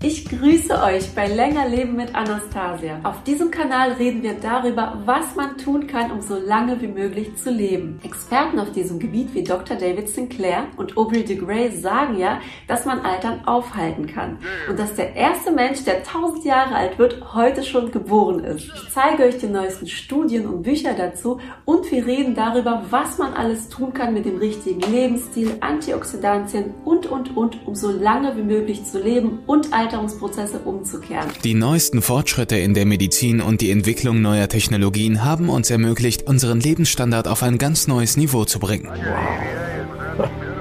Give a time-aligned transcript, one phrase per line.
[0.00, 3.00] Ich grüße euch bei Länger Leben mit Anastasia.
[3.02, 7.34] Auf diesem Kanal reden wir darüber, was man tun kann, um so lange wie möglich
[7.34, 7.98] zu leben.
[8.04, 9.76] Experten auf diesem Gebiet wie Dr.
[9.76, 12.38] David Sinclair und Aubrey de Grey sagen ja,
[12.68, 14.38] dass man Altern aufhalten kann
[14.70, 18.70] und dass der erste Mensch, der 1000 Jahre alt wird, heute schon geboren ist.
[18.72, 23.34] Ich zeige euch die neuesten Studien und Bücher dazu und wir reden darüber, was man
[23.34, 28.42] alles tun kann mit dem richtigen Lebensstil, Antioxidantien und und und, um so lange wie
[28.42, 31.30] möglich zu leben und Altern Alterungsprozesse umzukehren.
[31.44, 36.60] Die neuesten Fortschritte in der Medizin und die Entwicklung neuer Technologien haben uns ermöglicht, unseren
[36.60, 38.86] Lebensstandard auf ein ganz neues Niveau zu bringen.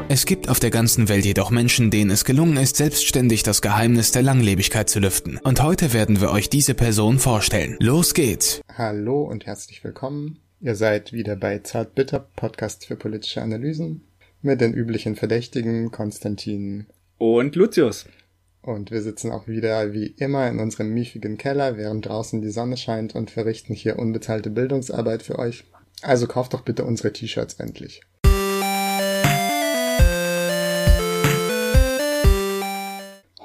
[0.07, 4.13] Es gibt auf der ganzen Welt jedoch Menschen, denen es gelungen ist, selbstständig das Geheimnis
[4.13, 5.37] der Langlebigkeit zu lüften.
[5.43, 7.75] Und heute werden wir euch diese Person vorstellen.
[7.81, 8.61] Los geht's!
[8.77, 10.39] Hallo und herzlich willkommen.
[10.61, 14.05] Ihr seid wieder bei Zartbitter, Podcast für politische Analysen,
[14.41, 16.85] mit den üblichen Verdächtigen Konstantin
[17.17, 18.05] und Lucius.
[18.67, 22.75] Und wir sitzen auch wieder wie immer in unserem miefigen Keller, während draußen die Sonne
[22.75, 25.63] scheint und verrichten hier unbezahlte Bildungsarbeit für euch.
[26.01, 28.01] Also kauft doch bitte unsere T-Shirts endlich.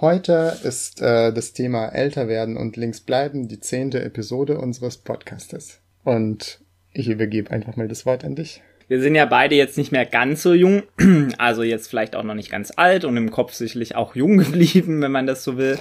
[0.00, 5.78] Heute ist äh, das Thema älter werden und links bleiben die zehnte Episode unseres Podcastes.
[6.02, 8.60] Und ich übergebe einfach mal das Wort an dich.
[8.92, 10.82] Wir sind ja beide jetzt nicht mehr ganz so jung,
[11.38, 15.00] also jetzt vielleicht auch noch nicht ganz alt und im Kopf sicherlich auch jung geblieben,
[15.00, 15.78] wenn man das so will.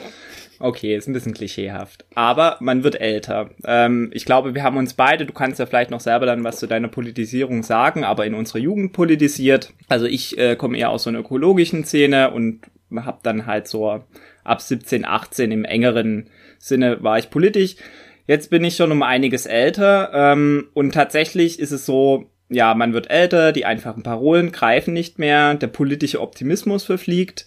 [0.61, 2.05] Okay, ist ein bisschen klischeehaft.
[2.15, 3.49] Aber man wird älter.
[3.65, 6.59] Ähm, ich glaube, wir haben uns beide, du kannst ja vielleicht noch selber dann was
[6.59, 9.73] zu deiner Politisierung sagen, aber in unserer Jugend politisiert.
[9.89, 12.61] Also ich äh, komme eher aus so einer ökologischen Szene und
[12.95, 14.05] habe dann halt so
[14.45, 17.75] ab 17, 18 im engeren Sinne war ich politisch.
[18.25, 22.93] Jetzt bin ich schon um einiges älter ähm, und tatsächlich ist es so, ja, man
[22.93, 27.45] wird älter, die einfachen Parolen greifen nicht mehr, der politische Optimismus verfliegt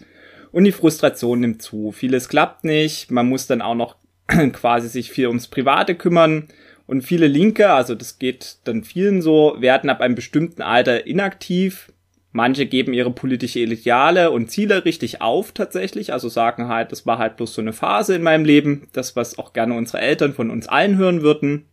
[0.50, 1.92] und die Frustration nimmt zu.
[1.92, 3.96] Vieles klappt nicht, man muss dann auch noch
[4.52, 6.48] quasi sich viel ums Private kümmern
[6.86, 11.92] und viele Linke, also das geht dann vielen so, werden ab einem bestimmten Alter inaktiv.
[12.33, 17.18] Manche geben ihre politische Ideale und Ziele richtig auf tatsächlich, also sagen halt, das war
[17.18, 20.51] halt bloß so eine Phase in meinem Leben, das was auch gerne unsere Eltern von
[20.51, 21.67] uns allen hören würden.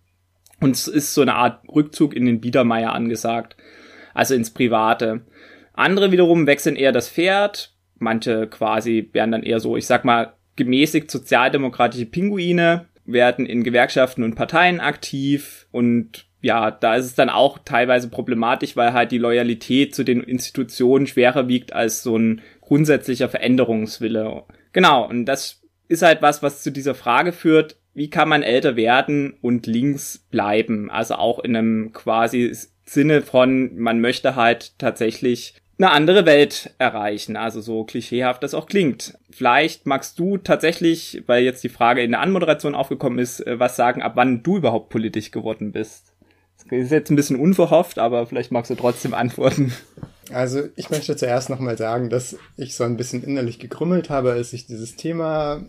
[0.61, 3.57] Und es ist so eine Art Rückzug in den Biedermeier angesagt,
[4.13, 5.21] also ins Private.
[5.73, 7.73] Andere wiederum wechseln eher das Pferd.
[7.97, 14.23] Manche quasi werden dann eher so, ich sag mal, gemäßigt sozialdemokratische Pinguine, werden in Gewerkschaften
[14.23, 19.19] und Parteien aktiv und ja, da ist es dann auch teilweise problematisch, weil halt die
[19.19, 24.43] Loyalität zu den Institutionen schwerer wiegt als so ein grundsätzlicher Veränderungswille.
[24.73, 28.75] Genau, und das ist halt was, was zu dieser Frage führt, wie kann man älter
[28.75, 30.89] werden und links bleiben?
[30.89, 37.35] Also auch in einem quasi Sinne von, man möchte halt tatsächlich eine andere Welt erreichen,
[37.35, 39.17] also so klischeehaft das auch klingt.
[39.31, 43.75] Vielleicht magst du tatsächlich, weil jetzt die Frage in der Anmoderation aufgekommen ist, äh, was
[43.75, 46.10] sagen, ab wann du überhaupt politisch geworden bist.
[46.71, 49.73] Ist jetzt ein bisschen unverhofft, aber vielleicht magst du trotzdem antworten.
[50.31, 54.53] Also ich möchte zuerst nochmal sagen, dass ich so ein bisschen innerlich gekrümmelt habe, als
[54.53, 55.65] ich dieses Thema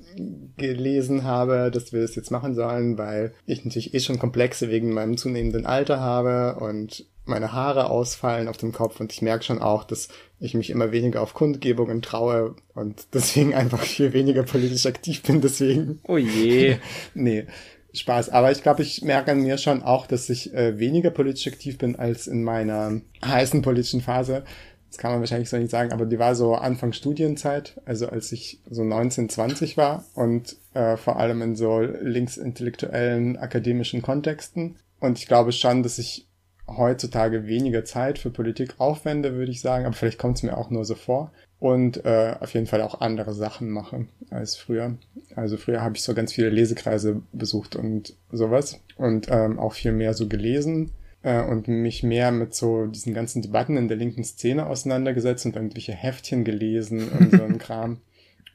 [0.56, 4.92] gelesen habe, dass wir das jetzt machen sollen, weil ich natürlich eh schon Komplexe wegen
[4.92, 9.60] meinem zunehmenden Alter habe und meine Haare ausfallen auf dem Kopf und ich merke schon
[9.60, 10.08] auch, dass
[10.40, 15.40] ich mich immer weniger auf Kundgebungen traue und deswegen einfach viel weniger politisch aktiv bin,
[15.40, 16.00] deswegen.
[16.06, 16.76] Oh je.
[17.14, 17.46] nee.
[17.94, 18.30] Spaß.
[18.30, 21.78] Aber ich glaube, ich merke an mir schon auch, dass ich äh, weniger politisch aktiv
[21.78, 24.44] bin als in meiner heißen politischen Phase.
[24.88, 28.30] Das kann man wahrscheinlich so nicht sagen, aber die war so Anfang Studienzeit, also als
[28.30, 34.76] ich so 19, 20 war und äh, vor allem in so linksintellektuellen akademischen Kontexten.
[35.00, 36.28] Und ich glaube schon, dass ich
[36.68, 40.68] heutzutage weniger Zeit für Politik aufwende, würde ich sagen, aber vielleicht kommt es mir auch
[40.68, 44.96] nur so vor und äh, auf jeden Fall auch andere Sachen mache als früher.
[45.36, 49.92] Also früher habe ich so ganz viele Lesekreise besucht und sowas und ähm, auch viel
[49.92, 50.90] mehr so gelesen
[51.22, 55.54] äh, und mich mehr mit so diesen ganzen Debatten in der linken Szene auseinandergesetzt und
[55.54, 58.00] irgendwelche Heftchen gelesen und so ein Kram.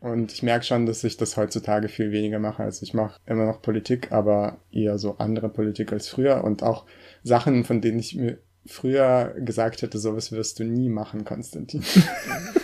[0.01, 2.63] Und ich merke schon, dass ich das heutzutage viel weniger mache.
[2.63, 6.83] Also ich mache immer noch Politik, aber eher so andere Politik als früher und auch
[7.23, 8.37] Sachen, von denen ich mir
[8.67, 11.83] früher gesagt hätte, sowas wirst du nie machen, Konstantin.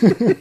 [0.00, 0.36] du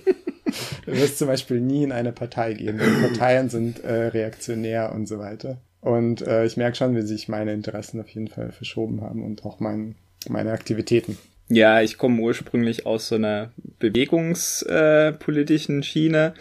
[0.86, 2.77] wirst zum Beispiel nie in eine Partei gehen.
[2.77, 5.57] Parteien sind äh, reaktionär und so weiter.
[5.81, 9.44] Und äh, ich merke schon, wie sich meine Interessen auf jeden Fall verschoben haben und
[9.45, 9.95] auch mein,
[10.30, 11.18] meine Aktivitäten.
[11.50, 16.36] Ja, ich komme ursprünglich aus so einer bewegungspolitischen äh, Schiene.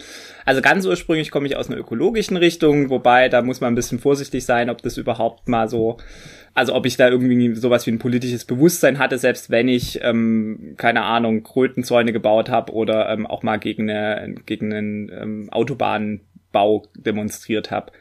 [0.45, 3.99] Also ganz ursprünglich komme ich aus einer ökologischen Richtung, wobei da muss man ein bisschen
[3.99, 5.97] vorsichtig sein, ob das überhaupt mal so
[6.53, 10.75] also ob ich da irgendwie sowas wie ein politisches Bewusstsein hatte, selbst wenn ich, ähm,
[10.77, 16.21] keine Ahnung, Krötenzäune gebaut habe oder ähm, auch mal gegen, eine, gegen einen ähm, Autobahn
[16.51, 17.91] Bau demonstriert habe.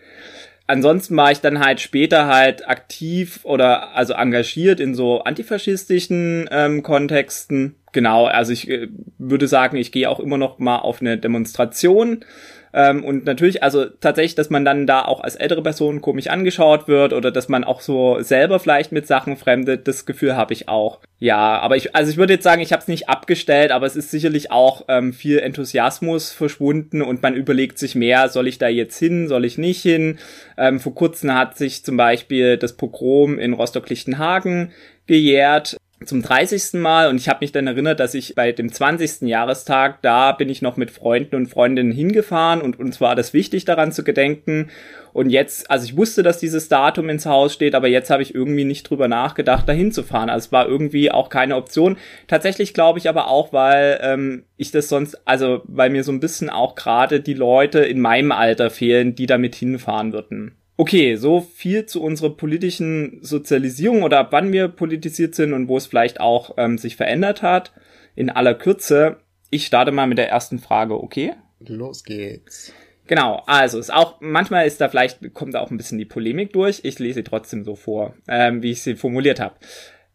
[0.73, 6.83] Ansonsten war ich dann halt später halt aktiv oder also engagiert in so antifaschistischen ähm,
[6.83, 7.75] Kontexten.
[7.93, 8.89] Genau, also ich äh,
[9.19, 12.25] würde sagen, ich gehe auch immer noch mal auf eine Demonstration
[12.73, 16.89] ähm, und natürlich, also tatsächlich, dass man dann da auch als ältere Person komisch angeschaut
[16.89, 20.69] wird oder dass man auch so selber vielleicht mit Sachen fremdet, das Gefühl habe ich
[20.69, 21.01] auch.
[21.19, 23.95] Ja, aber ich, also ich würde jetzt sagen, ich habe es nicht abgestellt, aber es
[23.95, 28.69] ist sicherlich auch ähm, viel Enthusiasmus verschwunden und man überlegt sich mehr, soll ich da
[28.69, 30.19] jetzt hin, soll ich nicht hin?
[30.57, 34.73] Ähm, vor kurzem hat sich zum Beispiel das Pogrom in Rostock-Lichtenhagen
[35.07, 35.77] gejährt
[36.07, 36.75] zum 30.
[36.81, 39.23] Mal und ich habe mich dann erinnert, dass ich bei dem 20.
[39.23, 43.65] Jahrestag, da bin ich noch mit Freunden und Freundinnen hingefahren und uns war das wichtig
[43.65, 44.71] daran zu gedenken.
[45.13, 48.35] Und jetzt, also ich wusste, dass dieses Datum ins Haus steht, aber jetzt habe ich
[48.35, 50.31] irgendwie nicht drüber nachgedacht, dahin zu fahren.
[50.31, 51.99] Also es war irgendwie auch keine Option.
[52.29, 56.21] Tatsächlich glaube ich aber auch, weil ähm, ich das sonst, also weil mir so ein
[56.21, 60.57] bisschen auch gerade die Leute in meinem Alter fehlen, die damit hinfahren würden.
[60.82, 65.76] Okay, so viel zu unserer politischen Sozialisierung oder ab wann wir politisiert sind und wo
[65.76, 67.70] es vielleicht auch ähm, sich verändert hat.
[68.17, 69.19] In aller Kürze.
[69.49, 71.34] Ich starte mal mit der ersten Frage, okay?
[71.61, 72.73] Los geht's.
[73.06, 76.52] Genau, also ist auch, manchmal ist da vielleicht, kommt da auch ein bisschen die Polemik
[76.52, 76.81] durch.
[76.82, 79.55] Ich lese sie trotzdem so vor, ähm, wie ich sie formuliert habe.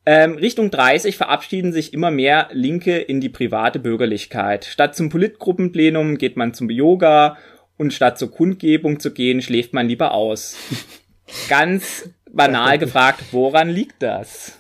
[0.06, 4.66] Ähm, Richtung 30 verabschieden sich immer mehr Linke in die private Bürgerlichkeit.
[4.66, 7.38] Statt zum Politgruppenplenum geht man zum Yoga
[7.78, 10.56] und statt zur Kundgebung zu gehen, schläft man lieber aus.
[11.50, 14.57] Ganz banal gefragt, woran liegt das?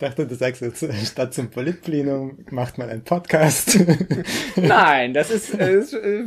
[0.00, 3.80] Ich dachte, du sagst jetzt, statt zum Politplenum macht man einen Podcast.
[4.56, 6.24] Nein, das ist, äh, äh,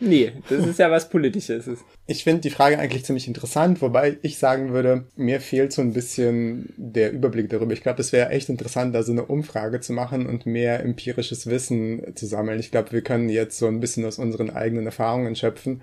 [0.00, 1.68] nee, das ist ja was Politisches.
[2.08, 5.92] Ich finde die Frage eigentlich ziemlich interessant, wobei ich sagen würde, mir fehlt so ein
[5.92, 7.74] bisschen der Überblick darüber.
[7.74, 11.46] Ich glaube, es wäre echt interessant, da so eine Umfrage zu machen und mehr empirisches
[11.46, 12.58] Wissen zu sammeln.
[12.58, 15.80] Ich glaube, wir können jetzt so ein bisschen aus unseren eigenen Erfahrungen schöpfen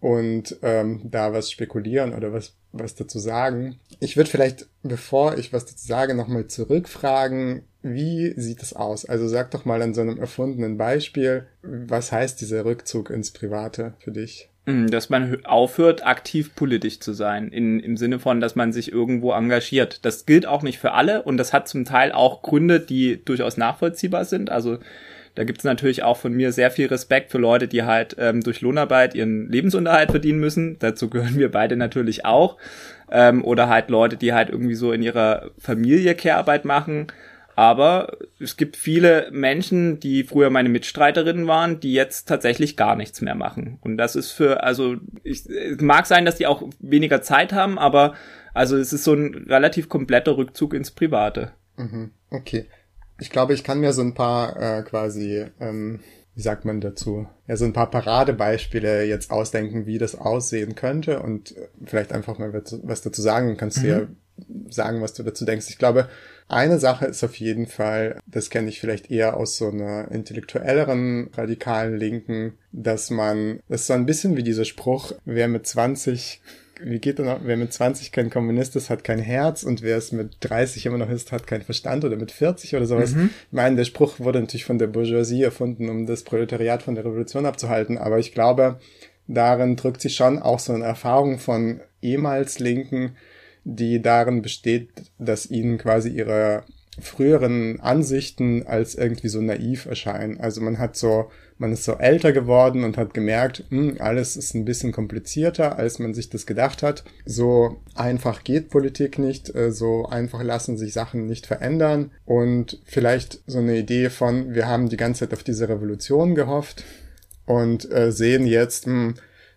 [0.00, 3.80] und ähm, da was spekulieren oder was, was dazu sagen.
[4.00, 9.04] Ich würde vielleicht, bevor ich was dazu sage, nochmal zurückfragen, wie sieht es aus?
[9.04, 13.94] Also sag doch mal an so einem erfundenen Beispiel, was heißt dieser Rückzug ins Private
[13.98, 14.50] für dich?
[14.66, 18.90] Hm, dass man aufhört, aktiv politisch zu sein, in, im Sinne von, dass man sich
[18.90, 20.04] irgendwo engagiert.
[20.04, 23.56] Das gilt auch nicht für alle und das hat zum Teil auch Gründe, die durchaus
[23.56, 24.50] nachvollziehbar sind.
[24.50, 24.78] Also
[25.36, 28.62] da gibt's natürlich auch von mir sehr viel Respekt für Leute, die halt ähm, durch
[28.62, 30.78] Lohnarbeit ihren Lebensunterhalt verdienen müssen.
[30.78, 32.56] Dazu gehören wir beide natürlich auch.
[33.10, 37.08] Ähm, oder halt Leute, die halt irgendwie so in ihrer Familie Care-Arbeit machen.
[37.54, 43.20] Aber es gibt viele Menschen, die früher meine Mitstreiterinnen waren, die jetzt tatsächlich gar nichts
[43.20, 43.78] mehr machen.
[43.82, 47.78] Und das ist für, also ich, es mag sein, dass die auch weniger Zeit haben,
[47.78, 48.14] aber
[48.54, 51.52] also es ist so ein relativ kompletter Rückzug ins Private.
[51.76, 52.10] Mhm.
[52.30, 52.66] Okay.
[53.18, 56.00] Ich glaube, ich kann mir so ein paar äh, quasi, ähm,
[56.34, 61.22] wie sagt man dazu, ja, so ein paar Paradebeispiele jetzt ausdenken, wie das aussehen könnte
[61.22, 63.82] und äh, vielleicht einfach mal was dazu sagen und kannst mhm.
[63.82, 64.08] dir
[64.68, 65.66] sagen, was du dazu denkst.
[65.70, 66.08] Ich glaube,
[66.48, 71.30] eine Sache ist auf jeden Fall, das kenne ich vielleicht eher aus so einer intellektuelleren,
[71.34, 76.40] radikalen Linken, dass man, das ist so ein bisschen wie dieser Spruch, wer mit 20
[76.82, 77.40] wie geht noch?
[77.44, 80.98] Wer mit 20 kein Kommunist ist, hat kein Herz und wer es mit 30 immer
[80.98, 83.14] noch ist, hat keinen Verstand oder mit 40 oder sowas.
[83.14, 83.30] Mhm.
[83.46, 87.04] Ich meine, der Spruch wurde natürlich von der Bourgeoisie erfunden, um das Proletariat von der
[87.04, 88.78] Revolution abzuhalten, aber ich glaube,
[89.26, 93.16] darin drückt sich schon auch so eine Erfahrung von ehemals Linken,
[93.64, 96.64] die darin besteht, dass ihnen quasi ihre
[97.00, 100.40] früheren Ansichten als irgendwie so naiv erscheinen.
[100.40, 104.54] Also man hat so, man ist so älter geworden und hat gemerkt, hm, alles ist
[104.54, 107.04] ein bisschen komplizierter, als man sich das gedacht hat.
[107.24, 113.40] So einfach geht Politik nicht, äh, so einfach lassen sich Sachen nicht verändern und vielleicht
[113.46, 116.84] so eine Idee von, wir haben die ganze Zeit auf diese Revolution gehofft
[117.46, 119.14] und äh, sehen jetzt, hm,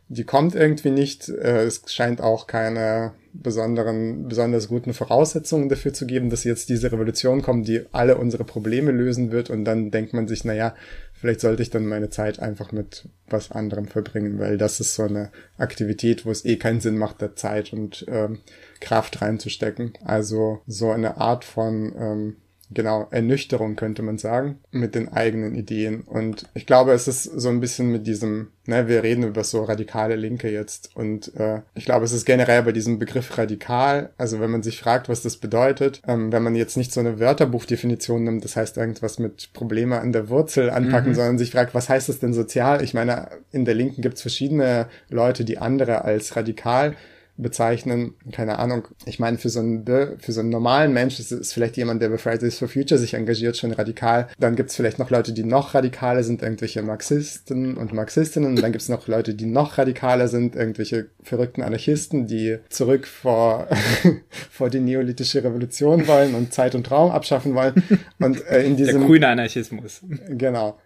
[0.09, 1.29] die kommt irgendwie nicht.
[1.29, 6.91] Äh, es scheint auch keine besonderen, besonders guten Voraussetzungen dafür zu geben, dass jetzt diese
[6.91, 9.51] Revolution kommt, die alle unsere Probleme lösen wird.
[9.51, 10.73] Und dann denkt man sich, na ja,
[11.13, 15.03] vielleicht sollte ich dann meine Zeit einfach mit was anderem verbringen, weil das ist so
[15.03, 18.39] eine Aktivität, wo es eh keinen Sinn macht, da Zeit und ähm,
[18.81, 19.93] Kraft reinzustecken.
[20.03, 22.35] Also so eine Art von ähm,
[22.71, 26.01] genau, Ernüchterung könnte man sagen, mit den eigenen Ideen.
[26.01, 29.63] Und ich glaube, es ist so ein bisschen mit diesem, ne, wir reden über so
[29.63, 30.95] radikale Linke jetzt.
[30.95, 34.79] Und äh, ich glaube, es ist generell bei diesem Begriff radikal, also wenn man sich
[34.79, 38.77] fragt, was das bedeutet, ähm, wenn man jetzt nicht so eine Wörterbuchdefinition nimmt, das heißt
[38.77, 41.15] irgendwas mit Probleme an der Wurzel anpacken, mhm.
[41.15, 42.83] sondern sich fragt, was heißt das denn sozial?
[42.83, 46.95] Ich meine, in der Linken gibt es verschiedene Leute, die andere als radikal
[47.41, 48.13] bezeichnen.
[48.31, 48.88] Keine Ahnung.
[49.05, 52.10] Ich meine, für so einen, für so einen normalen Mensch ist, ist vielleicht jemand, der
[52.10, 54.27] bei Fridays for Future sich engagiert, schon radikal.
[54.39, 58.50] Dann gibt es vielleicht noch Leute, die noch radikaler sind, irgendwelche Marxisten und Marxistinnen.
[58.50, 63.08] Und dann gibt es noch Leute, die noch radikaler sind, irgendwelche verrückten Anarchisten, die zurück
[63.08, 63.67] vor,
[64.51, 67.81] vor die neolithische Revolution wollen und Zeit und Traum abschaffen wollen.
[68.19, 69.00] Und äh, in diesem...
[69.00, 70.01] Der grüne Anarchismus.
[70.29, 70.79] Genau.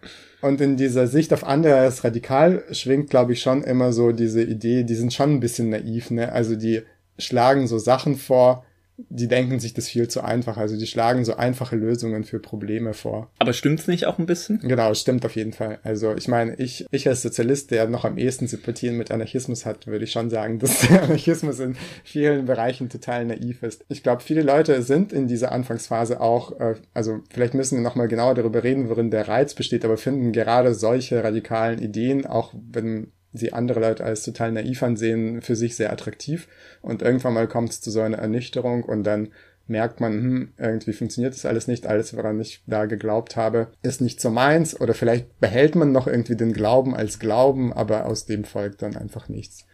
[0.44, 4.44] Und in dieser Sicht auf andere als radikal schwingt, glaube ich, schon immer so diese
[4.44, 6.34] Idee, die sind schon ein bisschen naiv, ne?
[6.34, 6.82] Also die
[7.18, 8.66] schlagen so Sachen vor,
[8.98, 10.58] die denken sich das viel zu einfach.
[10.58, 13.32] Also die schlagen so einfache Lösungen für Probleme vor.
[13.40, 14.60] Aber stimmt's nicht auch ein bisschen?
[14.60, 15.80] Genau, stimmt auf jeden Fall.
[15.84, 19.88] Also ich meine, ich, ich als Sozialist, der noch am ehesten Sympathien mit Anarchismus hat,
[19.88, 23.84] würde ich schon sagen, dass der Anarchismus in vielen Bereichen total naiv ist.
[23.90, 28.08] Ich glaube, viele Leute sind in dieser Anfangsphase auch, äh, also vielleicht müssen wir nochmal
[28.08, 33.12] genauer darüber reden, worin der Reiz besteht, aber finden gerade solche radikalen Ideen, auch wenn
[33.34, 36.48] sie andere Leute als total naiv ansehen, für sich sehr attraktiv.
[36.82, 39.30] Und irgendwann mal kommt es zu so einer Ernüchterung und dann
[39.68, 44.02] merkt man, hm, irgendwie funktioniert das alles nicht, alles, woran ich da geglaubt habe, ist
[44.02, 44.80] nicht so meins.
[44.80, 48.96] Oder vielleicht behält man noch irgendwie den Glauben als Glauben, aber aus dem folgt dann
[48.96, 49.66] einfach nichts.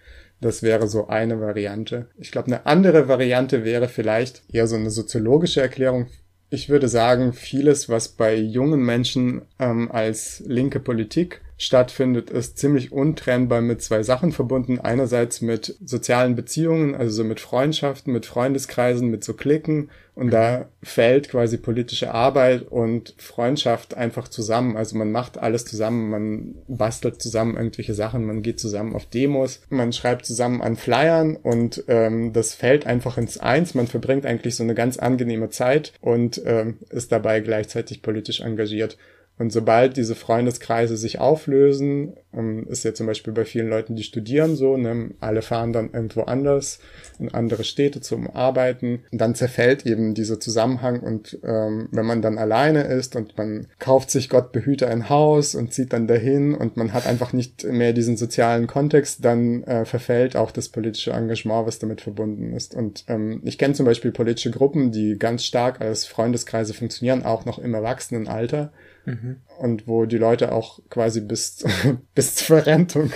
[0.42, 2.08] Das wäre so eine Variante.
[2.18, 6.08] Ich glaube, eine andere Variante wäre vielleicht eher so eine soziologische Erklärung.
[6.50, 12.94] Ich würde sagen, vieles, was bei jungen Menschen ähm, als linke Politik stattfindet, ist ziemlich
[12.94, 14.80] untrennbar mit zwei Sachen verbunden.
[14.80, 19.90] Einerseits mit sozialen Beziehungen, also mit Freundschaften, mit Freundeskreisen, mit so Klicken.
[20.16, 24.78] Und da fällt quasi politische Arbeit und Freundschaft einfach zusammen.
[24.78, 29.62] Also man macht alles zusammen, man bastelt zusammen irgendwelche Sachen, man geht zusammen auf Demos,
[29.70, 33.76] man schreibt zusammen an Flyern und ähm, das fällt einfach ins Eins.
[33.76, 38.98] Man verbringt eigentlich so eine ganz angenehme Zeit und ähm, ist dabei gleichzeitig politisch engagiert.
[39.40, 44.04] Und sobald diese Freundeskreise sich auflösen, ähm, ist ja zum Beispiel bei vielen Leuten, die
[44.04, 46.80] studieren so, ne, alle fahren dann irgendwo anders
[47.20, 49.04] in andere Städte zum Arbeiten.
[49.12, 53.68] Und dann zerfällt eben dieser Zusammenhang und ähm, wenn man dann alleine ist und man
[53.80, 57.64] kauft sich Gott behüte ein Haus und zieht dann dahin und man hat einfach nicht
[57.64, 62.76] mehr diesen sozialen Kontext, dann äh, verfällt auch das politische Engagement, was damit verbunden ist.
[62.76, 67.46] Und ähm, ich kenne zum Beispiel politische Gruppen, die ganz stark als Freundeskreise funktionieren, auch
[67.46, 68.74] noch im Erwachsenenalter
[69.10, 69.38] Mhm.
[69.58, 71.66] Und wo die Leute auch quasi bis,
[72.16, 73.12] bis zur Verrentung,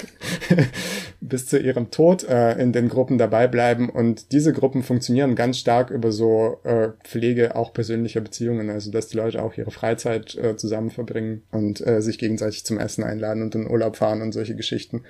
[1.21, 3.89] bis zu ihrem Tod äh, in den Gruppen dabei bleiben.
[3.89, 8.69] Und diese Gruppen funktionieren ganz stark über so äh, Pflege auch persönlicher Beziehungen.
[8.69, 12.79] Also dass die Leute auch ihre Freizeit äh, zusammen verbringen und äh, sich gegenseitig zum
[12.79, 15.03] Essen einladen und in Urlaub fahren und solche Geschichten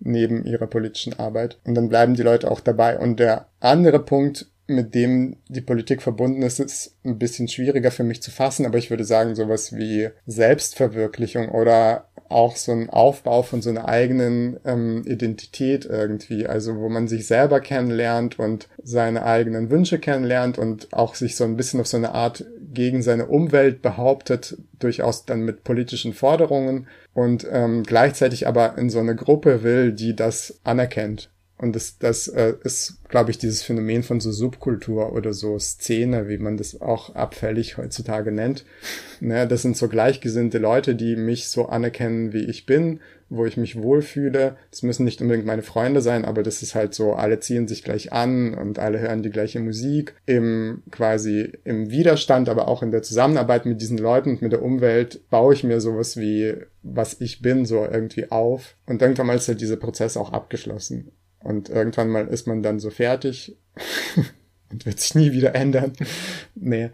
[0.00, 1.58] neben ihrer politischen Arbeit.
[1.64, 2.98] Und dann bleiben die Leute auch dabei.
[2.98, 8.04] Und der andere Punkt, mit dem die Politik verbunden ist, ist ein bisschen schwieriger für
[8.04, 13.42] mich zu fassen, aber ich würde sagen, sowas wie Selbstverwirklichung oder auch so ein Aufbau
[13.42, 19.24] von so einer eigenen ähm, Identität irgendwie, also wo man sich selber kennenlernt und seine
[19.24, 23.26] eigenen Wünsche kennenlernt und auch sich so ein bisschen auf so eine Art gegen seine
[23.26, 29.62] Umwelt behauptet, durchaus dann mit politischen Forderungen und ähm, gleichzeitig aber in so eine Gruppe
[29.62, 31.28] will, die das anerkennt
[31.62, 36.28] und das, das äh, ist, glaube ich, dieses Phänomen von so Subkultur oder so Szene,
[36.28, 38.64] wie man das auch abfällig heutzutage nennt.
[39.20, 43.56] Ne, das sind so gleichgesinnte Leute, die mich so anerkennen, wie ich bin, wo ich
[43.56, 44.56] mich wohlfühle.
[44.72, 47.84] Das müssen nicht unbedingt meine Freunde sein, aber das ist halt so, alle ziehen sich
[47.84, 50.16] gleich an und alle hören die gleiche Musik.
[50.26, 54.62] Im quasi im Widerstand, aber auch in der Zusammenarbeit mit diesen Leuten und mit der
[54.62, 58.74] Umwelt baue ich mir sowas wie, was ich bin, so irgendwie auf.
[58.86, 61.12] Und irgendwann mal ist halt dieser Prozess auch abgeschlossen.
[61.44, 63.56] Und irgendwann mal ist man dann so fertig
[64.70, 65.92] und wird sich nie wieder ändern.
[66.54, 66.90] nee.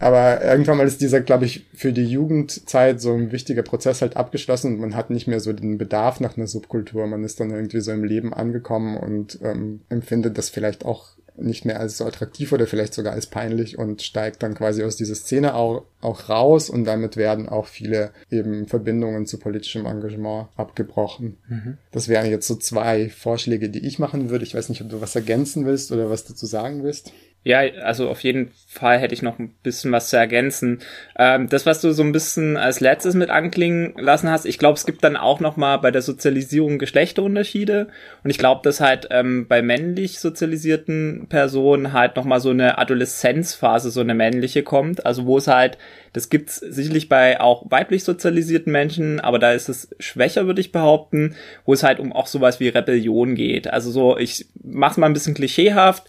[0.00, 4.16] Aber irgendwann mal ist dieser, glaube ich, für die Jugendzeit so ein wichtiger Prozess halt
[4.16, 7.06] abgeschlossen und man hat nicht mehr so den Bedarf nach einer Subkultur.
[7.08, 11.64] Man ist dann irgendwie so im Leben angekommen und ähm, empfindet das vielleicht auch nicht
[11.64, 15.14] mehr als so attraktiv oder vielleicht sogar als peinlich und steigt dann quasi aus dieser
[15.14, 21.38] Szene auch, auch raus und damit werden auch viele eben Verbindungen zu politischem Engagement abgebrochen.
[21.48, 21.78] Mhm.
[21.92, 24.44] Das wären jetzt so zwei Vorschläge, die ich machen würde.
[24.44, 27.12] Ich weiß nicht, ob du was ergänzen willst oder was dazu sagen willst.
[27.48, 30.80] Ja, also auf jeden Fall hätte ich noch ein bisschen was zu ergänzen.
[31.16, 34.74] Ähm, das, was du so ein bisschen als letztes mit anklingen lassen hast, ich glaube,
[34.74, 37.88] es gibt dann auch noch mal bei der Sozialisierung Geschlechterunterschiede.
[38.22, 42.76] Und ich glaube, dass halt ähm, bei männlich sozialisierten Personen halt noch mal so eine
[42.76, 45.06] Adoleszenzphase, so eine männliche kommt.
[45.06, 45.78] Also wo es halt,
[46.12, 50.70] das gibt's sicherlich bei auch weiblich sozialisierten Menschen, aber da ist es schwächer, würde ich
[50.70, 53.72] behaupten, wo es halt um auch sowas wie Rebellion geht.
[53.72, 56.04] Also so, ich mach's mal ein bisschen klischeehaft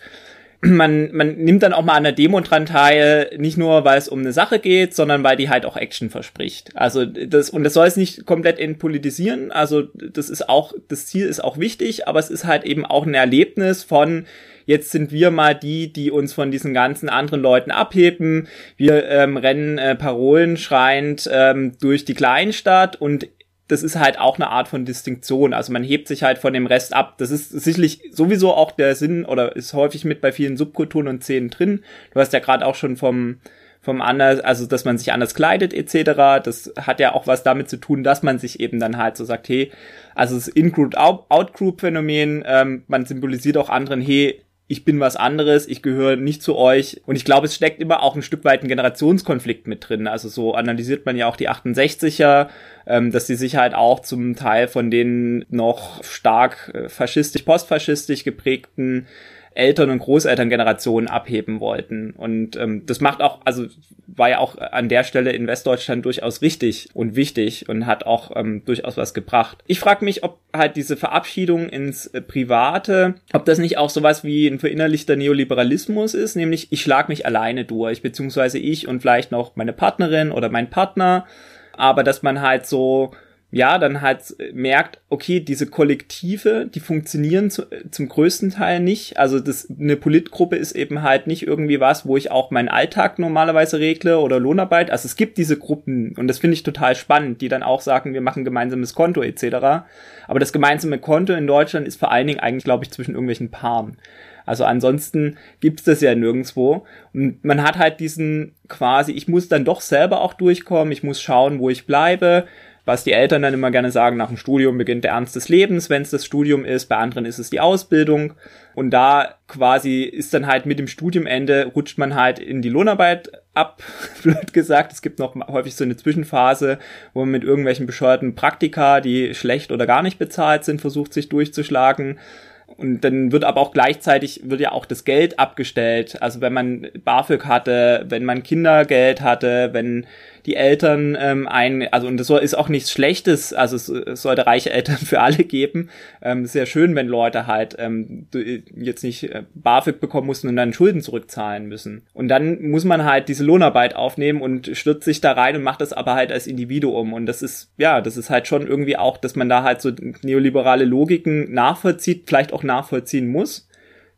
[0.61, 4.09] man, man nimmt dann auch mal an der Demo dran teil, nicht nur, weil es
[4.09, 6.75] um eine Sache geht, sondern weil die halt auch Action verspricht.
[6.75, 9.51] Also das, und das soll es nicht komplett entpolitisieren.
[9.51, 13.05] Also das ist auch, das Ziel ist auch wichtig, aber es ist halt eben auch
[13.05, 14.25] ein Erlebnis von,
[14.65, 18.47] jetzt sind wir mal die, die uns von diesen ganzen anderen Leuten abheben.
[18.75, 23.29] Wir ähm, rennen äh, Parolen schreiend ähm, durch die Kleinstadt und
[23.69, 25.53] das ist halt auch eine Art von Distinktion.
[25.53, 27.19] Also man hebt sich halt von dem Rest ab.
[27.19, 31.23] Das ist sicherlich sowieso auch der Sinn oder ist häufig mit bei vielen Subkulturen und
[31.23, 31.83] Szenen drin.
[32.11, 33.37] Du hast ja gerade auch schon vom
[33.81, 36.43] vom anders, also dass man sich anders kleidet etc.
[36.43, 39.23] Das hat ja auch was damit zu tun, dass man sich eben dann halt so
[39.23, 39.71] sagt, hey,
[40.15, 46.15] also das In-Group-Out-Group-Phänomen, ähm, man symbolisiert auch anderen, hey, ich bin was anderes, ich gehöre
[46.15, 47.01] nicht zu euch.
[47.07, 50.05] Und ich glaube, es steckt immer auch ein Stück weit ein Generationskonflikt mit drin.
[50.05, 52.49] Also so analysiert man ja auch die 68er,
[52.85, 59.07] ähm, dass die Sicherheit auch zum Teil von den noch stark äh, faschistisch, postfaschistisch geprägten
[59.53, 62.11] Eltern- und Großelterngenerationen abheben wollten.
[62.11, 63.65] Und ähm, das macht auch, also
[64.07, 68.31] war ja auch an der Stelle in Westdeutschland durchaus richtig und wichtig und hat auch
[68.35, 69.59] ähm, durchaus was gebracht.
[69.67, 74.23] Ich frage mich, ob halt diese Verabschiedung ins äh, Private, ob das nicht auch sowas
[74.23, 79.31] wie ein verinnerlichter Neoliberalismus ist, nämlich ich schlag mich alleine durch, beziehungsweise ich und vielleicht
[79.31, 81.25] noch meine Partnerin oder mein Partner,
[81.73, 83.11] aber dass man halt so
[83.51, 89.17] ja, dann halt merkt, okay, diese Kollektive, die funktionieren zu, zum größten Teil nicht.
[89.17, 93.17] Also das, eine Politgruppe ist eben halt nicht irgendwie was, wo ich auch meinen Alltag
[93.17, 94.91] normalerweise regle oder Lohnarbeit.
[94.91, 98.13] Also es gibt diese Gruppen und das finde ich total spannend, die dann auch sagen,
[98.13, 99.85] wir machen gemeinsames Konto etc.
[100.27, 103.49] Aber das gemeinsame Konto in Deutschland ist vor allen Dingen eigentlich, glaube ich, zwischen irgendwelchen
[103.49, 103.97] Paaren.
[104.45, 106.85] Also ansonsten gibt's das ja nirgendwo.
[107.13, 111.21] Und man hat halt diesen quasi, ich muss dann doch selber auch durchkommen, ich muss
[111.21, 112.45] schauen, wo ich bleibe
[112.89, 115.91] was die Eltern dann immer gerne sagen, nach dem Studium beginnt der Ernst des Lebens,
[115.91, 118.33] wenn es das Studium ist, bei anderen ist es die Ausbildung.
[118.73, 123.29] Und da quasi ist dann halt mit dem Studiumende rutscht man halt in die Lohnarbeit
[123.53, 123.83] ab,
[124.23, 124.91] blöd gesagt.
[124.91, 126.79] Es gibt noch häufig so eine Zwischenphase,
[127.13, 131.29] wo man mit irgendwelchen bescheuerten Praktika, die schlecht oder gar nicht bezahlt sind, versucht sich
[131.29, 132.17] durchzuschlagen.
[132.65, 136.19] Und dann wird aber auch gleichzeitig, wird ja auch das Geld abgestellt.
[136.23, 140.07] Also wenn man BAföG hatte, wenn man Kindergeld hatte, wenn
[140.45, 144.45] die Eltern ähm, ein, also und das ist auch nichts Schlechtes, also es, es sollte
[144.45, 145.89] reiche Eltern für alle geben.
[146.21, 148.27] Ähm, sehr schön, wenn Leute halt ähm,
[148.75, 152.03] jetzt nicht äh, BAföG bekommen mussten und dann Schulden zurückzahlen müssen.
[152.13, 155.81] Und dann muss man halt diese Lohnarbeit aufnehmen und stürzt sich da rein und macht
[155.81, 157.13] das aber halt als Individuum.
[157.13, 159.91] Und das ist, ja, das ist halt schon irgendwie auch, dass man da halt so
[160.23, 163.67] neoliberale Logiken nachvollzieht, vielleicht auch nachvollziehen muss.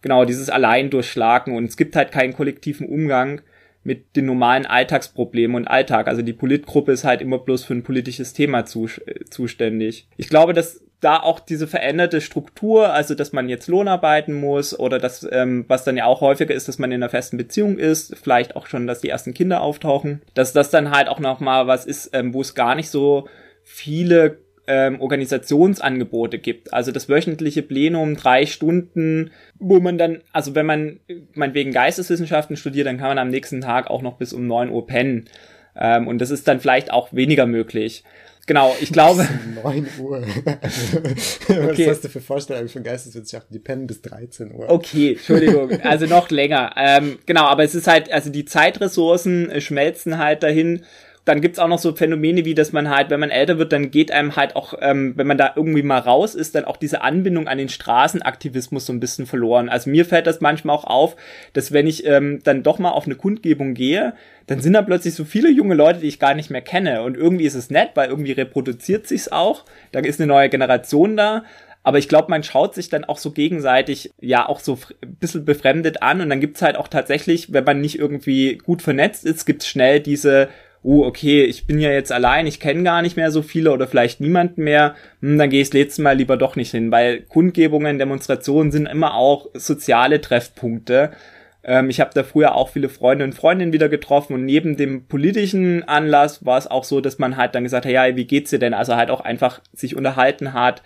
[0.02, 3.42] Genau, dieses Allein durchschlagen und es gibt halt keinen kollektiven Umgang
[3.84, 6.08] mit den normalen Alltagsproblemen und Alltag.
[6.08, 10.08] Also die Politgruppe ist halt immer bloß für ein politisches Thema zu, äh, zuständig.
[10.18, 14.78] Ich glaube, dass da auch diese veränderte Struktur, also dass man jetzt Lohn arbeiten muss
[14.78, 17.80] oder das, ähm, was dann ja auch häufiger ist, dass man in einer festen Beziehung
[17.80, 21.66] ist, vielleicht auch schon, dass die ersten Kinder auftauchen, dass das dann halt auch nochmal
[21.66, 23.28] was ist, ähm, wo es gar nicht so
[23.64, 24.38] viele
[24.72, 26.74] ähm, Organisationsangebote gibt.
[26.74, 31.00] Also das wöchentliche Plenum, drei Stunden, wo man dann, also wenn man
[31.34, 34.88] meinetwegen Geisteswissenschaften studiert, dann kann man am nächsten Tag auch noch bis um neun Uhr
[34.88, 35.26] pennen.
[35.76, 38.06] Ähm, und das ist dann vielleicht auch weniger möglich.
[38.48, 39.28] Genau, ich glaube.
[39.64, 40.22] 9 Uhr.
[40.46, 41.90] Was okay.
[41.90, 43.54] hast du für Vorstellungen von Geisteswissenschaften?
[43.54, 44.70] Die pennen bis 13 Uhr.
[44.70, 45.82] Okay, Entschuldigung.
[45.84, 46.74] Also noch länger.
[46.78, 50.84] Ähm, genau, aber es ist halt, also die Zeitressourcen schmelzen halt dahin
[51.24, 53.92] dann gibt's auch noch so Phänomene wie, dass man halt, wenn man älter wird, dann
[53.92, 57.02] geht einem halt auch, ähm, wenn man da irgendwie mal raus ist, dann auch diese
[57.02, 59.70] Anbindung an den Straßenaktivismus so ein bisschen verloren.
[59.70, 61.16] Also mir fällt das manchmal auch auf,
[61.54, 64.14] dass wenn ich ähm, dann doch mal auf eine Kundgebung gehe,
[64.48, 67.04] dann sind da plötzlich so viele junge Leute, die ich gar nicht mehr kenne.
[67.04, 69.66] Und irgendwie ist es nett, weil irgendwie reproduziert sich's auch.
[69.92, 71.44] Da ist eine neue Generation da.
[71.84, 75.46] Aber ich glaube, man schaut sich dann auch so gegenseitig ja auch so ein bisschen
[75.46, 79.46] befremdet an und dann gibt's halt auch tatsächlich, wenn man nicht irgendwie gut vernetzt ist,
[79.46, 80.50] gibt's schnell diese
[80.84, 83.88] oh, okay, ich bin ja jetzt allein, ich kenne gar nicht mehr so viele oder
[83.88, 87.22] vielleicht niemanden mehr, hm, dann gehe ich das letzte Mal lieber doch nicht hin, weil
[87.22, 91.12] Kundgebungen, Demonstrationen sind immer auch soziale Treffpunkte.
[91.64, 95.06] Ähm, ich habe da früher auch viele Freunde und Freundinnen wieder getroffen und neben dem
[95.06, 98.50] politischen Anlass war es auch so, dass man halt dann gesagt hat, ja, wie geht's
[98.50, 98.74] dir denn?
[98.74, 100.82] Also halt auch einfach sich unterhalten hat,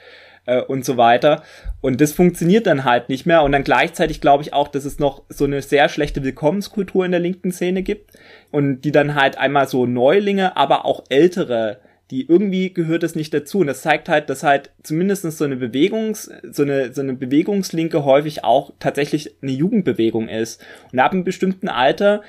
[0.45, 1.43] äh, und so weiter.
[1.81, 3.43] Und das funktioniert dann halt nicht mehr.
[3.43, 7.12] Und dann gleichzeitig glaube ich auch, dass es noch so eine sehr schlechte Willkommenskultur in
[7.12, 8.12] der linken Szene gibt.
[8.51, 11.79] Und die dann halt einmal so Neulinge, aber auch ältere
[12.12, 13.60] die irgendwie gehört es nicht dazu.
[13.60, 18.05] Und das zeigt halt, dass halt zumindest so eine Bewegungs, so eine, so eine Bewegungslinke
[18.05, 20.63] häufig auch tatsächlich eine Jugendbewegung ist.
[20.91, 22.21] Und ab einem bestimmten Alter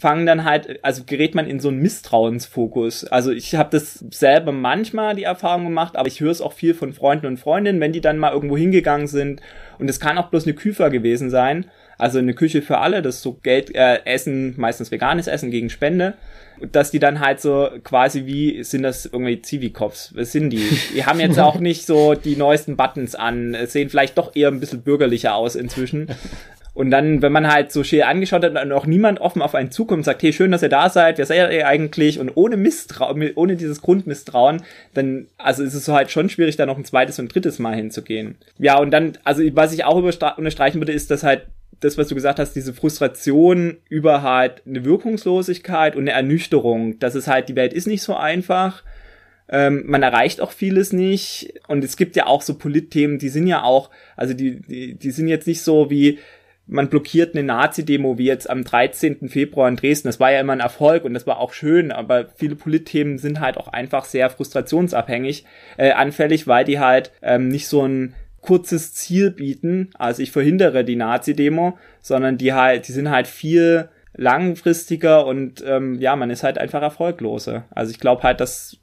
[0.00, 3.04] fangen dann halt, also gerät man in so einen Misstrauensfokus.
[3.04, 6.72] Also ich habe das selber manchmal die Erfahrung gemacht, aber ich höre es auch viel
[6.72, 9.42] von Freunden und Freundinnen, wenn die dann mal irgendwo hingegangen sind
[9.78, 11.66] und es kann auch bloß eine Küfer gewesen sein,
[11.98, 16.14] also eine Küche für alle, das so Geld, äh, Essen, meistens veganes Essen gegen Spende
[16.72, 20.12] dass die dann halt so quasi wie, sind das irgendwie Zivi-Cops?
[20.14, 20.68] Was sind die?
[20.94, 24.60] Die haben jetzt auch nicht so die neuesten Buttons an, sehen vielleicht doch eher ein
[24.60, 26.08] bisschen bürgerlicher aus inzwischen.
[26.80, 29.70] Und dann, wenn man halt so schön angeschaut hat und auch niemand offen auf einen
[29.70, 32.18] zukommt und sagt, hey, schön, dass ihr da seid, wer seid ihr eigentlich?
[32.18, 34.62] Und ohne Misstrauen, ohne dieses Grundmisstrauen,
[34.94, 37.74] dann, also ist es so halt schon schwierig, da noch ein zweites und drittes Mal
[37.74, 38.36] hinzugehen.
[38.56, 41.48] Ja, und dann, also was ich auch unterstreichen würde, ist, dass halt
[41.80, 46.98] das, was du gesagt hast, diese Frustration über halt eine Wirkungslosigkeit und eine Ernüchterung.
[46.98, 48.84] Das ist halt, die Welt ist nicht so einfach.
[49.50, 51.60] Ähm, man erreicht auch vieles nicht.
[51.68, 55.10] Und es gibt ja auch so Politthemen, die sind ja auch, also die, die, die
[55.10, 56.18] sind jetzt nicht so wie,
[56.70, 59.28] man blockiert eine Nazi-Demo wie jetzt am 13.
[59.28, 60.08] Februar in Dresden.
[60.08, 63.40] Das war ja immer ein Erfolg und das war auch schön, aber viele Politthemen sind
[63.40, 65.44] halt auch einfach sehr frustrationsabhängig,
[65.76, 70.84] äh, anfällig, weil die halt ähm, nicht so ein kurzes Ziel bieten, also ich verhindere
[70.84, 76.44] die Nazi-Demo, sondern die halt, die sind halt viel langfristiger und ähm, ja, man ist
[76.44, 77.64] halt einfach erfolgloser.
[77.70, 78.78] Also ich glaube halt, dass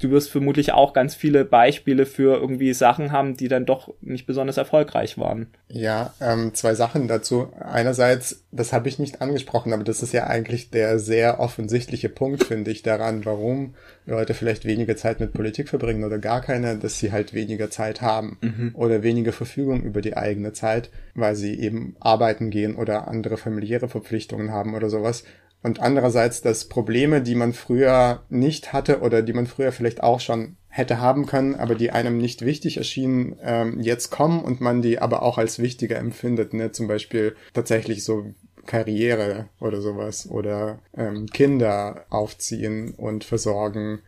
[0.00, 4.26] du wirst vermutlich auch ganz viele Beispiele für irgendwie Sachen haben, die dann doch nicht
[4.26, 5.48] besonders erfolgreich waren.
[5.68, 7.48] Ja, ähm, zwei Sachen dazu.
[7.58, 12.44] Einerseits, das habe ich nicht angesprochen, aber das ist ja eigentlich der sehr offensichtliche Punkt,
[12.44, 13.74] finde ich, daran, warum
[14.06, 18.00] Leute vielleicht weniger Zeit mit Politik verbringen oder gar keine, dass sie halt weniger Zeit
[18.00, 18.70] haben mhm.
[18.74, 23.88] oder weniger Verfügung über die eigene Zeit, weil sie eben arbeiten gehen oder andere familiäre
[23.88, 25.24] Verpflichtungen haben oder sowas
[25.62, 30.20] und andererseits, dass Probleme, die man früher nicht hatte oder die man früher vielleicht auch
[30.20, 34.82] schon hätte haben können, aber die einem nicht wichtig erschienen, ähm, jetzt kommen und man
[34.82, 36.54] die aber auch als wichtiger empfindet.
[36.54, 36.70] Ne?
[36.70, 38.34] Zum Beispiel tatsächlich so
[38.66, 44.00] Karriere oder sowas oder ähm, Kinder aufziehen und versorgen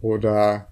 [0.00, 0.68] oder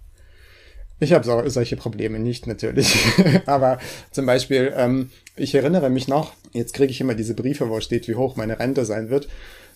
[1.01, 2.97] ich habe so, solche Probleme nicht natürlich,
[3.47, 3.79] aber
[4.12, 8.09] zum Beispiel, ähm, ich erinnere mich noch, jetzt kriege ich immer diese Briefe, wo steht,
[8.09, 9.29] wie hoch meine Rente sein wird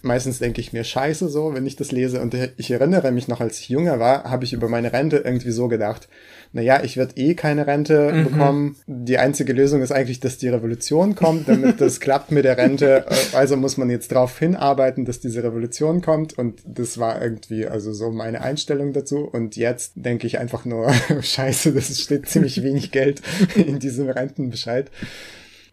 [0.02, 2.20] meistens denke ich mir scheiße so, wenn ich das lese.
[2.20, 5.50] Und ich erinnere mich noch, als ich jünger war, habe ich über meine Rente irgendwie
[5.50, 6.08] so gedacht,
[6.52, 8.24] naja, ich werde eh keine Rente mhm.
[8.24, 8.76] bekommen.
[8.86, 13.04] Die einzige Lösung ist eigentlich, dass die Revolution kommt, damit das klappt mit der Rente.
[13.32, 16.38] Also muss man jetzt darauf hinarbeiten, dass diese Revolution kommt.
[16.38, 19.28] Und das war irgendwie also so meine Einstellung dazu.
[19.30, 23.22] Und jetzt denke ich einfach nur, scheiße, das steht ziemlich wenig Geld
[23.54, 24.90] in diesem Rentenbescheid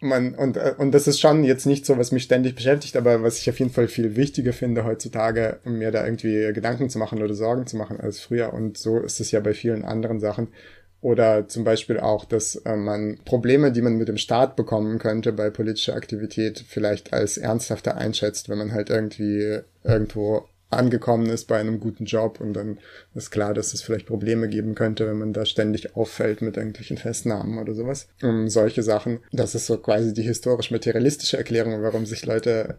[0.04, 3.22] man, und, äh, und das ist schon jetzt nicht so, was mich ständig beschäftigt, aber
[3.22, 7.22] was ich auf jeden Fall viel wichtiger finde heutzutage, mir da irgendwie Gedanken zu machen
[7.22, 8.52] oder Sorgen zu machen als früher.
[8.52, 10.48] Und so ist es ja bei vielen anderen Sachen.
[11.00, 15.32] Oder zum Beispiel auch, dass äh, man Probleme, die man mit dem Staat bekommen könnte
[15.32, 21.58] bei politischer Aktivität, vielleicht als ernsthafter einschätzt, wenn man halt irgendwie irgendwo angekommen ist bei
[21.58, 22.78] einem guten Job und dann
[23.14, 26.98] ist klar, dass es vielleicht Probleme geben könnte, wenn man da ständig auffällt mit irgendwelchen
[26.98, 28.08] Festnahmen oder sowas.
[28.22, 29.20] Um solche Sachen.
[29.32, 32.76] Das ist so quasi die historisch-materialistische Erklärung, warum sich Leute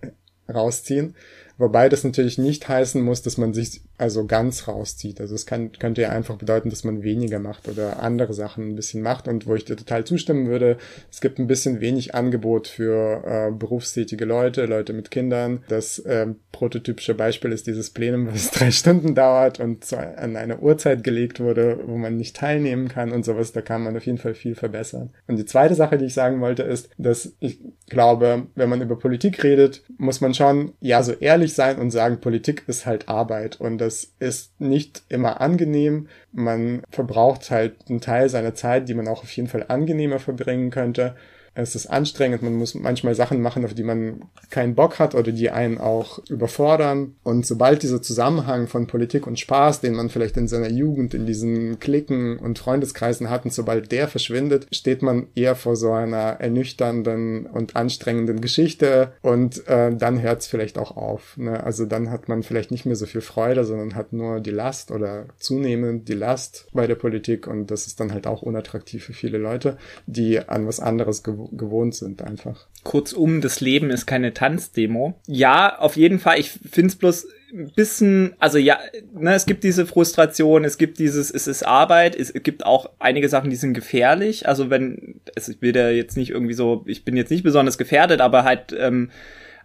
[0.54, 1.16] rausziehen.
[1.58, 5.22] Wobei das natürlich nicht heißen muss, dass man sich also ganz rauszieht.
[5.22, 8.76] Also es kann, könnte ja einfach bedeuten, dass man weniger macht oder andere Sachen ein
[8.76, 9.28] bisschen macht.
[9.28, 10.78] Und wo ich dir total zustimmen würde,
[11.12, 15.64] es gibt ein bisschen wenig Angebot für äh, berufstätige Leute, Leute mit Kindern.
[15.68, 20.60] Das äh, prototypische Beispiel ist dieses Plenum, was drei Stunden dauert und so an eine
[20.60, 23.54] Uhrzeit gelegt wurde, wo man nicht teilnehmen kann und sowas.
[23.54, 25.12] Da kann man auf jeden Fall viel verbessern.
[25.28, 28.98] Und die zweite Sache, die ich sagen wollte, ist, dass ich glaube, wenn man über
[28.98, 33.60] Politik redet, muss man schon ja so ehrlich sein und sagen, Politik ist halt Arbeit
[33.62, 36.08] und das ist nicht immer angenehm.
[36.32, 40.72] Man verbraucht halt einen Teil seiner Zeit, die man auch auf jeden Fall angenehmer verbringen
[40.72, 41.16] könnte
[41.56, 45.32] es ist anstrengend, man muss manchmal Sachen machen, auf die man keinen Bock hat oder
[45.32, 47.16] die einen auch überfordern.
[47.24, 51.26] Und sobald dieser Zusammenhang von Politik und Spaß, den man vielleicht in seiner Jugend in
[51.26, 56.42] diesen Klicken und Freundeskreisen hat, und sobald der verschwindet, steht man eher vor so einer
[56.42, 61.38] ernüchternden und anstrengenden Geschichte und äh, dann hört es vielleicht auch auf.
[61.38, 61.64] Ne?
[61.64, 64.92] Also dann hat man vielleicht nicht mehr so viel Freude, sondern hat nur die Last
[64.92, 69.14] oder zunehmend die Last bei der Politik und das ist dann halt auch unattraktiv für
[69.14, 72.68] viele Leute, die an was anderes gewohnt gewohnt sind einfach.
[72.84, 75.16] Kurzum, das Leben ist keine Tanzdemo.
[75.28, 76.40] Ja, auf jeden Fall.
[76.40, 78.78] Ich finde es bloß ein bisschen, also ja,
[79.14, 83.30] ne, es gibt diese Frustration, es gibt dieses, es ist Arbeit, es gibt auch einige
[83.30, 84.48] Sachen, die sind gefährlich.
[84.48, 87.78] Also wenn, es, ich will da jetzt nicht irgendwie so, ich bin jetzt nicht besonders
[87.78, 89.10] gefährdet, aber halt, ähm,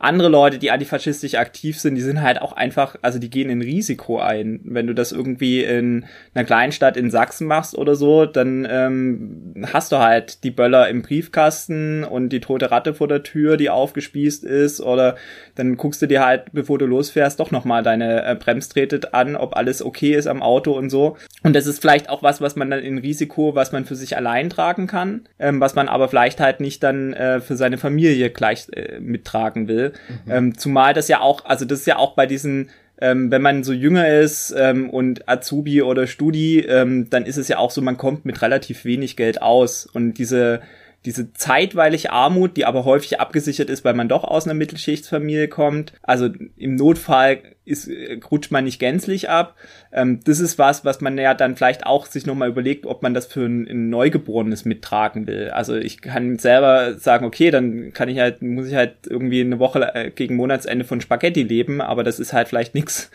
[0.00, 3.60] andere Leute, die antifaschistisch aktiv sind, die sind halt auch einfach, also die gehen in
[3.60, 4.60] Risiko ein.
[4.64, 9.92] Wenn du das irgendwie in einer Kleinstadt in Sachsen machst oder so, dann ähm, hast
[9.92, 14.42] du halt die Böller im Briefkasten und die tote Ratte vor der Tür, die aufgespießt
[14.44, 15.16] ist, oder
[15.54, 19.54] dann guckst du dir halt, bevor du losfährst, doch nochmal deine äh, Bremstretet an, ob
[19.54, 21.18] alles okay ist am Auto und so.
[21.42, 24.16] Und das ist vielleicht auch was, was man dann in Risiko, was man für sich
[24.16, 28.30] allein tragen kann, ähm, was man aber vielleicht halt nicht dann äh, für seine Familie
[28.30, 29.89] gleich äh, mittragen will.
[30.26, 30.30] Mhm.
[30.30, 33.64] Ähm, zumal das ja auch, also das ist ja auch bei diesen ähm, wenn man
[33.64, 37.80] so jünger ist ähm, und Azubi oder Studi, ähm, dann ist es ja auch so,
[37.80, 39.86] man kommt mit relativ wenig Geld aus.
[39.86, 40.60] Und diese
[41.06, 45.94] diese zeitweilige Armut, die aber häufig abgesichert ist, weil man doch aus einer Mittelschichtsfamilie kommt.
[46.02, 47.88] Also im Notfall ist,
[48.30, 49.54] rutscht man nicht gänzlich ab.
[49.92, 53.14] Ähm, das ist was, was man ja dann vielleicht auch sich nochmal überlegt, ob man
[53.14, 55.50] das für ein, ein, Neugeborenes mittragen will.
[55.50, 59.58] Also ich kann selber sagen, okay, dann kann ich halt, muss ich halt irgendwie eine
[59.58, 63.10] Woche äh, gegen Monatsende von Spaghetti leben, aber das ist halt vielleicht nichts,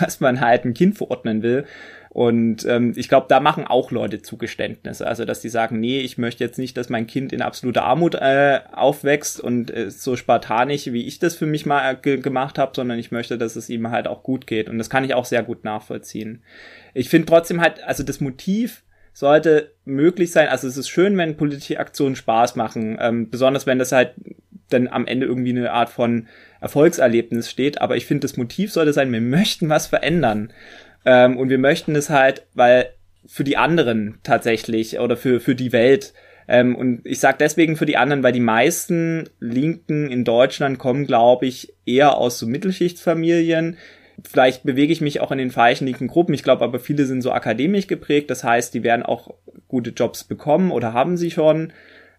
[0.00, 1.66] was man halt ein Kind verordnen will.
[2.12, 5.06] Und ähm, ich glaube, da machen auch Leute Zugeständnisse.
[5.06, 8.16] Also, dass die sagen, nee, ich möchte jetzt nicht, dass mein Kind in absoluter Armut
[8.16, 12.72] äh, aufwächst und äh, so spartanisch, wie ich das für mich mal äh, gemacht habe,
[12.76, 14.68] sondern ich möchte, dass es ihm halt auch gut geht.
[14.68, 16.42] Und das kann ich auch sehr gut nachvollziehen.
[16.92, 18.82] Ich finde trotzdem halt, also das Motiv
[19.14, 20.48] sollte möglich sein.
[20.48, 24.12] Also es ist schön, wenn politische Aktionen Spaß machen, ähm, besonders wenn das halt
[24.68, 26.28] dann am Ende irgendwie eine Art von
[26.60, 27.80] Erfolgserlebnis steht.
[27.80, 30.52] Aber ich finde, das Motiv sollte sein, wir möchten was verändern.
[31.04, 32.90] Ähm, und wir möchten es halt, weil
[33.26, 36.12] für die anderen tatsächlich oder für, für die Welt.
[36.48, 41.06] Ähm, und ich sage deswegen für die anderen, weil die meisten Linken in Deutschland kommen,
[41.06, 43.76] glaube ich, eher aus so Mittelschichtsfamilien.
[44.28, 46.34] Vielleicht bewege ich mich auch in den falschen linken Gruppen.
[46.34, 48.30] Ich glaube aber, viele sind so akademisch geprägt.
[48.30, 49.34] Das heißt, die werden auch
[49.68, 51.72] gute Jobs bekommen oder haben sie schon.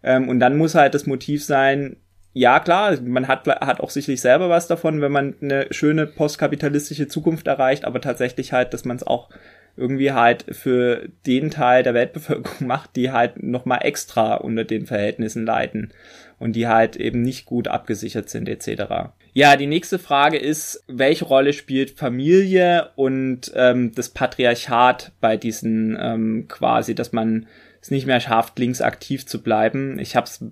[0.04, 1.98] Ähm, und dann muss halt das Motiv sein,
[2.34, 7.08] ja, klar, man hat, hat auch sicherlich selber was davon, wenn man eine schöne postkapitalistische
[7.08, 9.30] Zukunft erreicht, aber tatsächlich halt, dass man es auch
[9.76, 15.46] irgendwie halt für den Teil der Weltbevölkerung macht, die halt nochmal extra unter den Verhältnissen
[15.46, 15.94] leiden
[16.40, 19.14] und die halt eben nicht gut abgesichert sind etc.
[19.34, 25.98] Ja, die nächste Frage ist, welche Rolle spielt Familie und ähm, das Patriarchat bei diesen
[26.00, 27.48] ähm, quasi, dass man
[27.82, 30.00] es nicht mehr schafft, links aktiv zu bleiben.
[30.00, 30.44] Ich habe es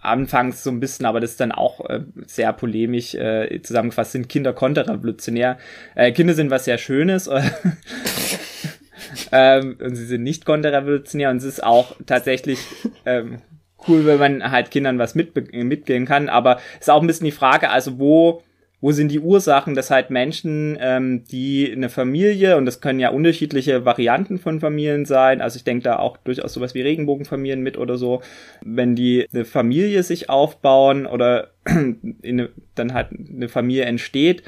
[0.00, 4.28] anfangs so ein bisschen, aber das ist dann auch äh, sehr polemisch äh, zusammengefasst, sind
[4.28, 5.58] Kinder konterrevolutionär.
[5.94, 7.28] Äh, Kinder sind was sehr Schönes.
[9.32, 12.58] ähm, und sie sind nicht konterrevolutionär und es ist auch tatsächlich
[13.06, 13.42] ähm,
[13.86, 16.28] cool, wenn man halt Kindern was mit, mitgehen kann.
[16.28, 18.42] Aber es ist auch ein bisschen die Frage, also wo
[18.80, 23.10] wo sind die Ursachen, dass halt Menschen, ähm, die eine Familie, und das können ja
[23.10, 27.76] unterschiedliche Varianten von Familien sein, also ich denke da auch durchaus sowas wie Regenbogenfamilien mit
[27.76, 28.22] oder so,
[28.64, 34.44] wenn die eine Familie sich aufbauen oder eine, dann halt eine Familie entsteht,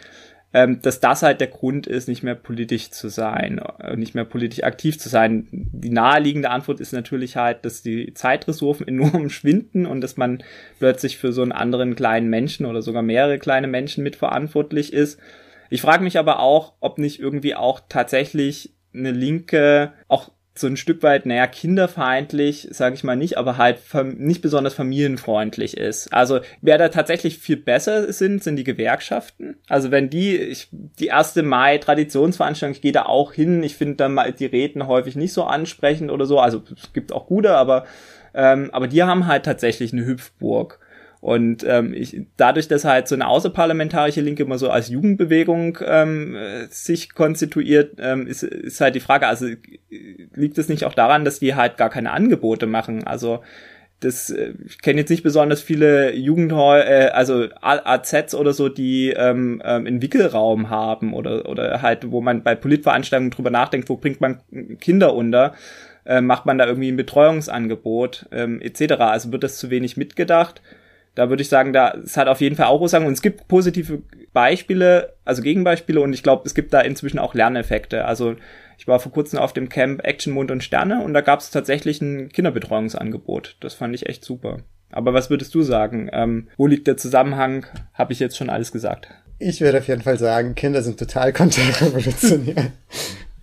[0.53, 4.25] ähm, dass das halt der Grund ist, nicht mehr politisch zu sein, äh, nicht mehr
[4.25, 5.47] politisch aktiv zu sein.
[5.53, 10.43] Die naheliegende Antwort ist natürlich halt, dass die Zeitressourcen enorm schwinden und dass man
[10.79, 15.21] plötzlich für so einen anderen kleinen Menschen oder sogar mehrere kleine Menschen mitverantwortlich ist.
[15.69, 20.31] Ich frage mich aber auch, ob nicht irgendwie auch tatsächlich eine Linke auch
[20.61, 23.79] so ein Stück weit, naja, kinderfeindlich, sage ich mal nicht, aber halt
[24.17, 26.13] nicht besonders familienfreundlich ist.
[26.13, 29.57] Also wer da tatsächlich viel besser sind, sind die Gewerkschaften.
[29.69, 33.97] Also wenn die, ich, die erste Mai Traditionsveranstaltung, ich gehe da auch hin, ich finde
[33.97, 36.39] dann mal die Reden häufig nicht so ansprechend oder so.
[36.39, 37.87] Also es gibt auch gute, aber
[38.35, 40.79] ähm, aber die haben halt tatsächlich eine Hüpfburg.
[41.21, 46.37] Und ähm, ich, dadurch, dass halt so eine außerparlamentarische Linke immer so als Jugendbewegung ähm,
[46.71, 49.47] sich konstituiert, ähm, ist, ist halt die Frage, also
[50.35, 53.07] liegt es nicht auch daran, dass die halt gar keine Angebote machen?
[53.07, 53.41] Also
[54.01, 59.11] das, äh, ich kenne jetzt nicht besonders viele Jugendhäuser, äh, also AZs oder so, die
[59.11, 63.97] ähm, ähm, einen Wickelraum haben oder, oder halt, wo man bei Politveranstaltungen drüber nachdenkt, wo
[63.97, 64.41] bringt man
[64.81, 65.53] Kinder unter,
[66.07, 68.95] äh, macht man da irgendwie ein Betreuungsangebot ähm, etc.
[69.01, 70.63] Also wird das zu wenig mitgedacht
[71.15, 73.49] da würde ich sagen, da es hat auf jeden Fall auch Ursachen und es gibt
[73.49, 78.05] positive Beispiele, also Gegenbeispiele und ich glaube, es gibt da inzwischen auch Lerneffekte.
[78.05, 78.37] Also
[78.79, 81.51] ich war vor kurzem auf dem Camp Action Mond und Sterne und da gab es
[81.51, 83.57] tatsächlich ein Kinderbetreuungsangebot.
[83.61, 84.59] Das fand ich echt super.
[84.93, 86.09] Aber was würdest du sagen?
[86.13, 87.67] Ähm, wo liegt der Zusammenhang?
[87.95, 89.09] Habe ich jetzt schon alles gesagt?
[89.39, 92.73] Ich würde auf jeden Fall sagen, Kinder sind total konterrevolutionär.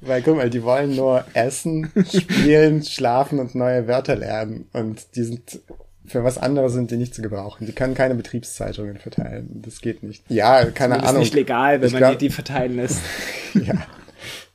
[0.02, 4.68] Weil guck mal, die wollen nur essen, spielen, schlafen und neue Wörter lernen.
[4.74, 5.60] Und die sind
[6.08, 7.66] für was anderes sind die nicht zu gebrauchen.
[7.66, 9.62] Die können keine Betriebszeitungen verteilen.
[9.66, 10.24] Das geht nicht.
[10.30, 11.22] Ja, keine das Ahnung.
[11.22, 13.02] ist nicht legal, wenn ich man glaub, die, die verteilen lässt.
[13.54, 13.76] ja.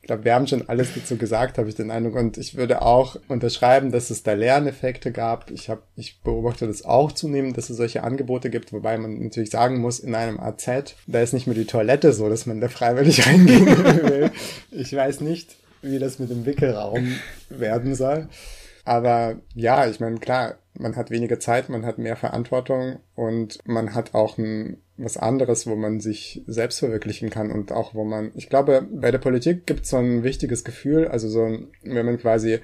[0.00, 2.16] Ich glaube, wir haben schon alles dazu gesagt, habe ich den Eindruck.
[2.16, 5.50] Und ich würde auch unterschreiben, dass es da Lerneffekte gab.
[5.50, 9.50] Ich habe, ich beobachte das auch zunehmend, dass es solche Angebote gibt, wobei man natürlich
[9.50, 12.68] sagen muss, in einem AZ, da ist nicht mehr die Toilette so, dass man da
[12.68, 14.30] freiwillig reingehen will.
[14.72, 17.14] Ich weiß nicht, wie das mit dem Wickelraum
[17.48, 18.28] werden soll.
[18.84, 23.94] Aber ja, ich meine, klar, man hat weniger Zeit, man hat mehr Verantwortung und man
[23.94, 28.32] hat auch ein, was anderes, wo man sich selbst verwirklichen kann und auch wo man,
[28.34, 32.06] ich glaube, bei der Politik gibt es so ein wichtiges Gefühl, also so, ein, wenn
[32.06, 32.60] man quasi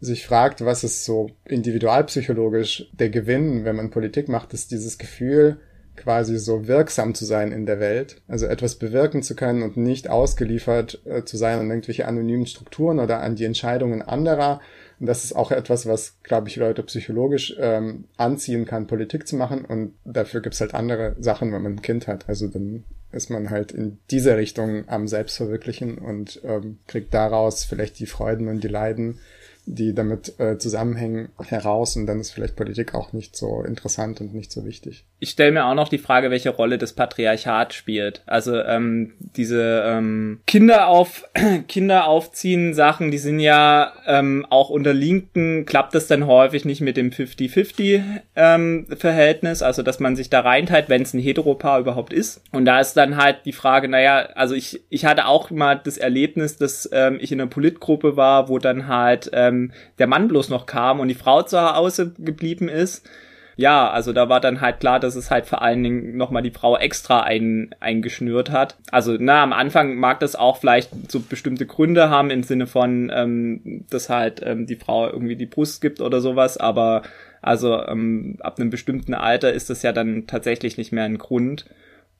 [0.00, 5.58] sich fragt, was ist so individualpsychologisch der Gewinn, wenn man Politik macht, ist dieses Gefühl,
[5.96, 10.10] quasi so wirksam zu sein in der Welt, also etwas bewirken zu können und nicht
[10.10, 14.60] ausgeliefert äh, zu sein an irgendwelche anonymen Strukturen oder an die Entscheidungen anderer,
[15.00, 19.36] und das ist auch etwas, was, glaube ich, Leute psychologisch ähm, anziehen kann, Politik zu
[19.36, 19.64] machen.
[19.64, 22.28] Und dafür gibt's halt andere Sachen, wenn man ein Kind hat.
[22.28, 27.98] Also dann ist man halt in dieser Richtung am Selbstverwirklichen und ähm, kriegt daraus vielleicht
[27.98, 29.20] die Freuden und die Leiden,
[29.66, 34.34] die damit äh, zusammenhängen, heraus und dann ist vielleicht Politik auch nicht so interessant und
[34.34, 35.06] nicht so wichtig.
[35.24, 38.20] Ich stelle mir auch noch die Frage, welche Rolle das Patriarchat spielt.
[38.26, 41.24] Also ähm, diese ähm, Kinder auf
[41.66, 46.82] Kinder aufziehen Sachen, die sind ja ähm, auch unter Linken klappt das dann häufig nicht
[46.82, 48.02] mit dem 50-50
[48.36, 52.42] ähm, Verhältnis, also dass man sich da reinteilt, wenn es ein Heteropaar überhaupt ist.
[52.52, 55.96] Und da ist dann halt die Frage, naja, also ich ich hatte auch mal das
[55.96, 60.50] Erlebnis, dass ähm, ich in einer Politgruppe war, wo dann halt ähm, der Mann bloß
[60.50, 63.08] noch kam und die Frau zu Hause geblieben ist.
[63.56, 66.50] Ja, also da war dann halt klar, dass es halt vor allen Dingen nochmal die
[66.50, 68.76] Frau extra ein, eingeschnürt hat.
[68.90, 73.12] Also, na, am Anfang mag das auch vielleicht so bestimmte Gründe haben im Sinne von,
[73.14, 77.02] ähm, dass halt ähm, die Frau irgendwie die Brust gibt oder sowas, aber
[77.42, 81.66] also ähm, ab einem bestimmten Alter ist das ja dann tatsächlich nicht mehr ein Grund.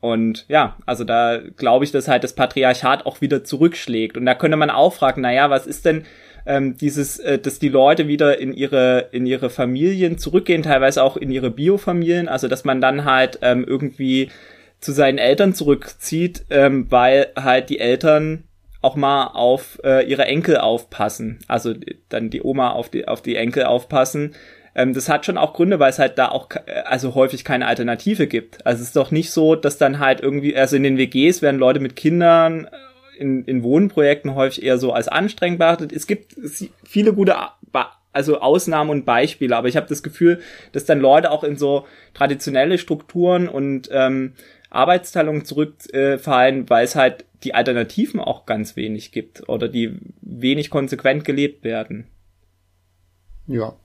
[0.01, 4.19] Und ja, also da glaube ich, dass halt das Patriarchat auch wieder zurückschlägt.
[4.19, 6.05] Und da könnte man auch fragen, naja, was ist denn,
[6.47, 11.17] ähm, dieses, äh, dass die Leute wieder in ihre, in ihre Familien zurückgehen, teilweise auch
[11.17, 14.31] in ihre Biofamilien, also dass man dann halt ähm, irgendwie
[14.81, 18.45] zu seinen Eltern zurückzieht, ähm, weil halt die Eltern
[18.83, 21.39] auch mal auf äh, ihre Enkel aufpassen.
[21.49, 21.75] Also
[22.11, 24.35] dann die Oma auf die, auf die Enkel aufpassen.
[24.75, 26.51] Ähm, das hat schon auch Gründe, weil es halt da auch
[26.85, 28.67] also häufig keine Alternative gibt.
[28.67, 31.59] Also es ist doch nicht so, dass dann halt irgendwie, also in den WGs werden
[31.59, 32.69] Leute mit Kindern
[33.19, 35.93] in, in Wohnprojekten häufig eher so als anstrengend beachtet.
[35.93, 36.37] Es gibt
[36.85, 37.37] viele gute
[38.13, 40.41] also Ausnahmen und Beispiele, aber ich habe das Gefühl,
[40.73, 44.35] dass dann Leute auch in so traditionelle Strukturen und ähm,
[44.71, 50.71] Arbeitsteilungen zurückfallen, äh, weil es halt die Alternativen auch ganz wenig gibt oder die wenig
[50.71, 52.07] konsequent gelebt werden.
[53.47, 53.77] Ja,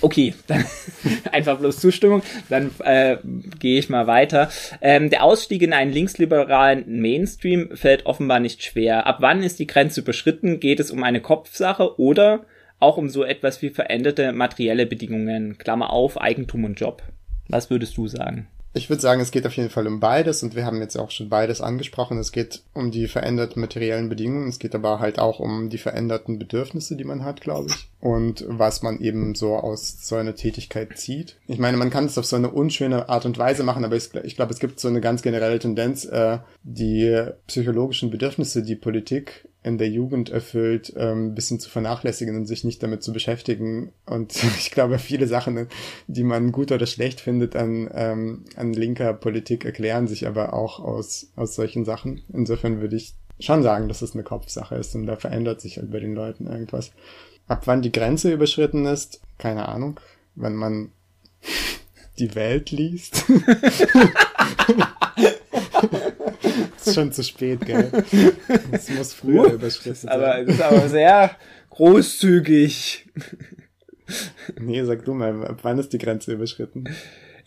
[0.00, 0.64] Okay, dann
[1.32, 2.22] einfach bloß Zustimmung.
[2.48, 3.18] Dann äh,
[3.58, 4.50] gehe ich mal weiter.
[4.80, 9.06] Ähm, der Ausstieg in einen linksliberalen Mainstream fällt offenbar nicht schwer.
[9.06, 10.60] Ab wann ist die Grenze überschritten?
[10.60, 12.44] Geht es um eine Kopfsache oder
[12.78, 15.58] auch um so etwas wie veränderte materielle Bedingungen?
[15.58, 17.02] Klammer auf, Eigentum und Job.
[17.48, 18.48] Was würdest du sagen?
[18.76, 21.10] Ich würde sagen, es geht auf jeden Fall um beides und wir haben jetzt auch
[21.10, 22.18] schon beides angesprochen.
[22.18, 26.38] Es geht um die veränderten materiellen Bedingungen, es geht aber halt auch um die veränderten
[26.38, 27.88] Bedürfnisse, die man hat, glaube ich.
[28.00, 31.36] Und was man eben so aus so einer Tätigkeit zieht.
[31.46, 34.14] Ich meine, man kann es auf so eine unschöne Art und Weise machen, aber ich,
[34.24, 39.48] ich glaube, es gibt so eine ganz generelle Tendenz, äh, die psychologischen Bedürfnisse, die Politik
[39.66, 43.90] in der Jugend erfüllt, ähm, bisschen zu vernachlässigen und sich nicht damit zu beschäftigen.
[44.06, 45.66] Und ich glaube, viele Sachen,
[46.06, 50.78] die man gut oder schlecht findet an, ähm, an linker Politik, erklären sich aber auch
[50.78, 52.22] aus, aus solchen Sachen.
[52.32, 55.90] Insofern würde ich schon sagen, dass es eine Kopfsache ist und da verändert sich halt
[55.90, 56.92] bei den Leuten irgendwas.
[57.48, 59.98] Ab wann die Grenze überschritten ist, keine Ahnung.
[60.36, 60.92] Wenn man
[62.20, 63.24] die Welt liest.
[66.86, 67.90] ist schon zu spät, gell?
[68.72, 70.10] Es muss früher uh, überschritten sein.
[70.10, 71.36] Aber das ist aber sehr
[71.70, 73.06] großzügig.
[74.58, 76.84] Nee, sag du mal, ab wann ist die Grenze überschritten?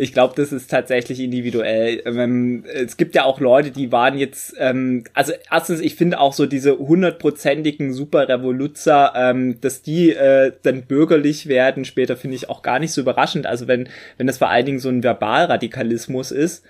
[0.01, 2.01] Ich glaube, das ist tatsächlich individuell.
[2.05, 6.31] Ähm, es gibt ja auch Leute, die waren jetzt, ähm, also erstens, ich finde auch
[6.31, 12.61] so diese hundertprozentigen Super-Revoluzer, ähm, dass die äh, dann bürgerlich werden, später finde ich auch
[12.61, 13.45] gar nicht so überraschend.
[13.45, 16.63] Also wenn, wenn das vor allen Dingen so ein Verbalradikalismus ist.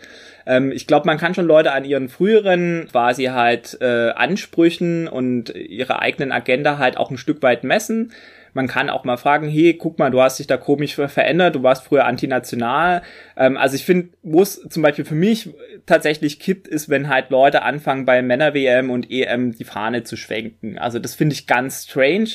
[0.48, 5.54] Ähm, ich glaube, man kann schon Leute an ihren früheren quasi halt äh, Ansprüchen und
[5.56, 8.12] ihrer eigenen Agenda halt auch ein Stück weit messen.
[8.54, 11.64] Man kann auch mal fragen, hey, guck mal, du hast dich da komisch verändert, du
[11.64, 13.02] warst früher antinational.
[13.38, 15.50] Ähm, also ich finde, wo es zum Beispiel für mich
[15.86, 20.78] tatsächlich kippt, ist, wenn halt Leute anfangen, bei Männer-WM und EM die Fahne zu schwenken.
[20.78, 22.30] Also das finde ich ganz strange.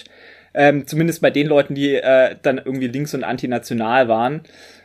[0.55, 4.43] Ähm, zumindest bei den Leuten, die äh, dann irgendwie links und antinational waren.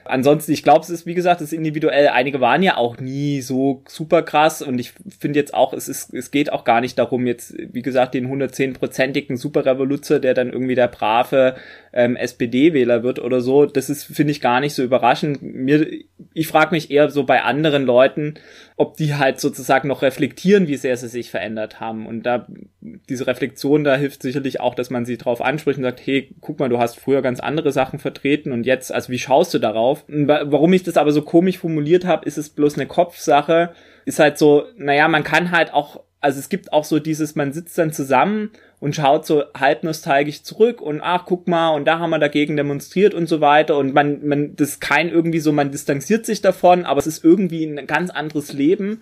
[0.10, 2.08] Ansonsten, ich glaube, es ist, wie gesagt, es ist individuell.
[2.08, 6.13] Einige waren ja auch nie so super krass und ich finde jetzt auch, es ist,
[6.13, 10.74] es geht auch gar nicht darum, jetzt, wie gesagt, den 110-prozentigen Superrevoluzer, der dann irgendwie
[10.74, 11.56] der brave
[11.93, 13.67] ähm, SPD-Wähler wird oder so.
[13.67, 15.43] Das ist, finde ich, gar nicht so überraschend.
[15.43, 15.88] Mir,
[16.34, 18.34] ich frage mich eher so bei anderen Leuten,
[18.79, 22.07] ob die halt sozusagen noch reflektieren, wie sehr sie sich verändert haben.
[22.07, 22.47] Und da,
[22.79, 26.59] diese Reflexion, da hilft sicherlich auch, dass man sie drauf anspricht und sagt, hey, guck
[26.59, 30.05] mal, du hast früher ganz andere Sachen vertreten und jetzt, also wie schaust du darauf?
[30.07, 33.73] Warum ich das aber so komisch formuliert habe, ist es bloß eine Kopfsache.
[34.05, 37.53] Ist halt so, naja, man kann halt auch also es gibt auch so dieses, man
[37.53, 41.99] sitzt dann zusammen und schaut so halb nostalgisch zurück und ach, guck mal, und da
[41.99, 45.71] haben wir dagegen demonstriert und so weiter und man, man, das kein irgendwie so, man
[45.71, 49.01] distanziert sich davon, aber es ist irgendwie ein ganz anderes Leben.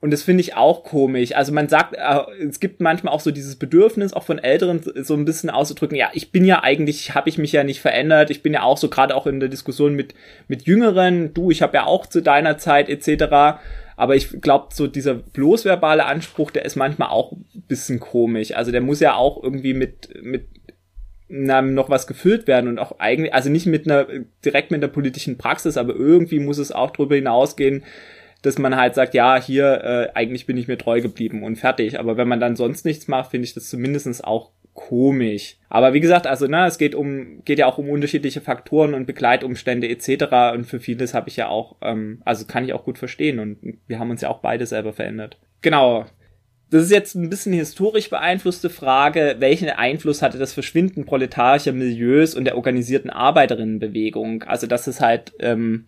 [0.00, 1.36] Und das finde ich auch komisch.
[1.36, 5.14] Also man sagt, äh, es gibt manchmal auch so dieses Bedürfnis, auch von Älteren so
[5.14, 8.30] ein bisschen auszudrücken, ja, ich bin ja eigentlich, habe ich mich ja nicht verändert.
[8.30, 10.16] Ich bin ja auch so gerade auch in der Diskussion mit,
[10.48, 13.60] mit Jüngeren, du, ich habe ja auch zu deiner Zeit etc.
[13.96, 18.52] Aber ich glaube, so dieser bloß verbale Anspruch, der ist manchmal auch ein bisschen komisch.
[18.52, 20.48] Also der muss ja auch irgendwie mit, mit
[21.28, 24.06] na, noch was gefüllt werden und auch eigentlich, also nicht mit einer,
[24.44, 27.84] direkt mit der politischen Praxis, aber irgendwie muss es auch darüber hinausgehen,
[28.42, 31.98] dass man halt sagt, ja, hier, äh, eigentlich bin ich mir treu geblieben und fertig.
[31.98, 35.56] Aber wenn man dann sonst nichts macht, finde ich das zumindestens auch komisch.
[35.68, 39.06] Aber wie gesagt, also ne, es geht um geht ja auch um unterschiedliche Faktoren und
[39.06, 40.54] Begleitumstände etc.
[40.54, 43.78] Und für vieles habe ich ja auch, ähm, also kann ich auch gut verstehen und
[43.86, 45.38] wir haben uns ja auch beide selber verändert.
[45.60, 46.06] Genau.
[46.70, 49.36] Das ist jetzt ein bisschen historisch beeinflusste Frage.
[49.40, 54.44] Welchen Einfluss hatte das Verschwinden proletarischer Milieus und der organisierten Arbeiterinnenbewegung?
[54.44, 55.84] Also, dass es halt ähm,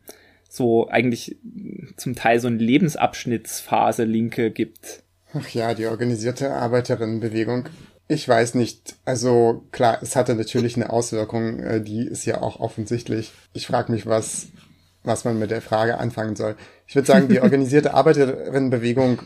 [0.46, 1.38] so eigentlich
[1.96, 5.04] zum Teil so eine Lebensabschnittsphase Linke gibt.
[5.32, 7.70] Ach ja, die organisierte Arbeiterinnenbewegung
[8.08, 8.96] ich weiß nicht.
[9.04, 13.32] Also klar, es hatte natürlich eine Auswirkung, äh, die ist ja auch offensichtlich.
[13.52, 14.48] Ich frage mich, was,
[15.02, 16.56] was man mit der Frage anfangen soll.
[16.86, 19.20] Ich würde sagen, die organisierte Arbeiterinnenbewegung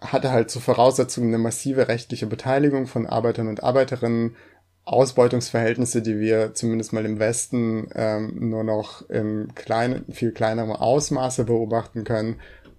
[0.00, 4.36] hatte halt zur Voraussetzung eine massive rechtliche Beteiligung von Arbeitern und Arbeiterinnen,
[4.84, 11.44] Ausbeutungsverhältnisse, die wir zumindest mal im Westen ähm, nur noch im kleinen, viel kleineren Ausmaße
[11.44, 12.36] beobachten können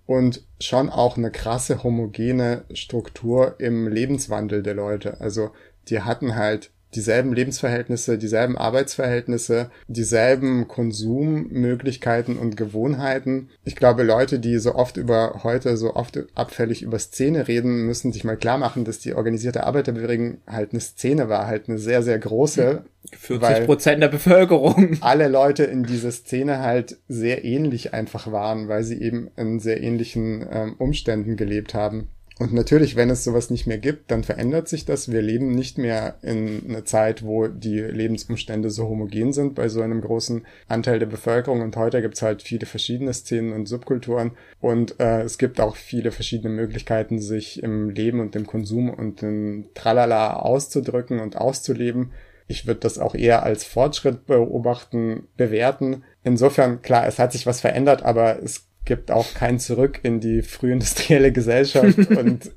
[0.08, 5.22] und schon auch eine krasse homogene Struktur im Lebenswandel der Leute.
[5.22, 5.52] Also
[5.90, 13.50] die hatten halt dieselben Lebensverhältnisse, dieselben Arbeitsverhältnisse, dieselben Konsummöglichkeiten und Gewohnheiten.
[13.64, 18.14] Ich glaube, Leute, die so oft über heute so oft abfällig über Szene reden, müssen
[18.14, 22.04] sich mal klar machen, dass die organisierte Arbeiterbewegung halt eine Szene war, halt eine sehr,
[22.04, 22.84] sehr große.
[23.16, 24.98] 40 Prozent der Bevölkerung.
[25.02, 29.82] Alle Leute in dieser Szene halt sehr ähnlich einfach waren, weil sie eben in sehr
[29.82, 32.10] ähnlichen ähm, Umständen gelebt haben.
[32.40, 35.12] Und natürlich, wenn es sowas nicht mehr gibt, dann verändert sich das.
[35.12, 39.82] Wir leben nicht mehr in einer Zeit, wo die Lebensumstände so homogen sind bei so
[39.82, 41.62] einem großen Anteil der Bevölkerung.
[41.62, 44.32] Und heute gibt es halt viele verschiedene Szenen und Subkulturen.
[44.62, 49.24] Und äh, es gibt auch viele verschiedene Möglichkeiten, sich im Leben und im Konsum und
[49.24, 52.12] im Tralala auszudrücken und auszuleben.
[52.48, 56.04] Ich würde das auch eher als Fortschritt beobachten, bewerten.
[56.24, 60.42] Insofern, klar, es hat sich was verändert, aber es gibt auch kein Zurück in die
[60.42, 61.98] frühindustrielle Gesellschaft.
[62.10, 62.52] und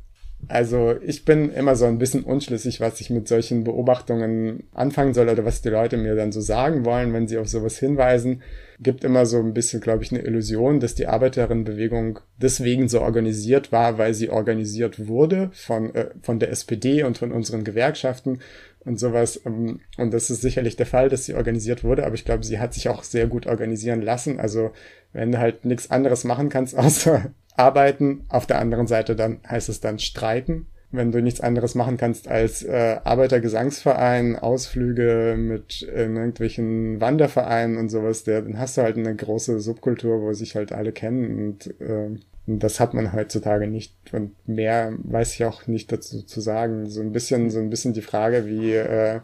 [0.49, 5.29] also ich bin immer so ein bisschen unschlüssig, was ich mit solchen Beobachtungen anfangen soll
[5.29, 8.43] oder was die Leute mir dann so sagen wollen, wenn sie auf sowas hinweisen.
[8.81, 13.71] Gibt immer so ein bisschen, glaube ich, eine Illusion, dass die Arbeiterinnenbewegung deswegen so organisiert
[13.71, 18.39] war, weil sie organisiert wurde von, äh, von der SPD und von unseren Gewerkschaften
[18.85, 19.41] und sowas.
[19.45, 22.59] Ähm, und das ist sicherlich der Fall, dass sie organisiert wurde, aber ich glaube, sie
[22.59, 24.41] hat sich auch sehr gut organisieren lassen.
[24.41, 24.71] Also
[25.13, 29.69] wenn du halt nichts anderes machen kannst außer arbeiten, auf der anderen Seite dann heißt
[29.69, 30.67] es dann streiken.
[30.93, 37.91] Wenn du nichts anderes machen kannst als äh, Arbeitergesangsverein, Ausflüge mit äh, irgendwelchen Wandervereinen und
[37.91, 41.81] sowas, der, dann hast du halt eine große Subkultur, wo sich halt alle kennen und
[41.81, 42.19] äh,
[42.51, 43.95] und das hat man heutzutage nicht.
[44.13, 46.91] Und mehr weiß ich auch nicht dazu zu sagen.
[46.91, 49.21] So ein bisschen, so ein bisschen die Frage, wie äh,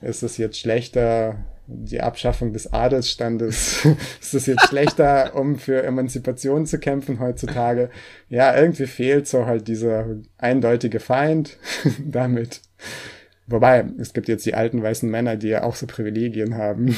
[0.00, 1.36] ist es jetzt schlechter,
[1.66, 3.84] die Abschaffung des Adelsstandes,
[4.20, 7.90] ist es jetzt schlechter, um für Emanzipation zu kämpfen heutzutage?
[8.30, 10.06] Ja, irgendwie fehlt so halt dieser
[10.38, 11.58] eindeutige Feind
[12.06, 12.62] damit.
[13.46, 16.96] Wobei, es gibt jetzt die alten weißen Männer, die ja auch so Privilegien haben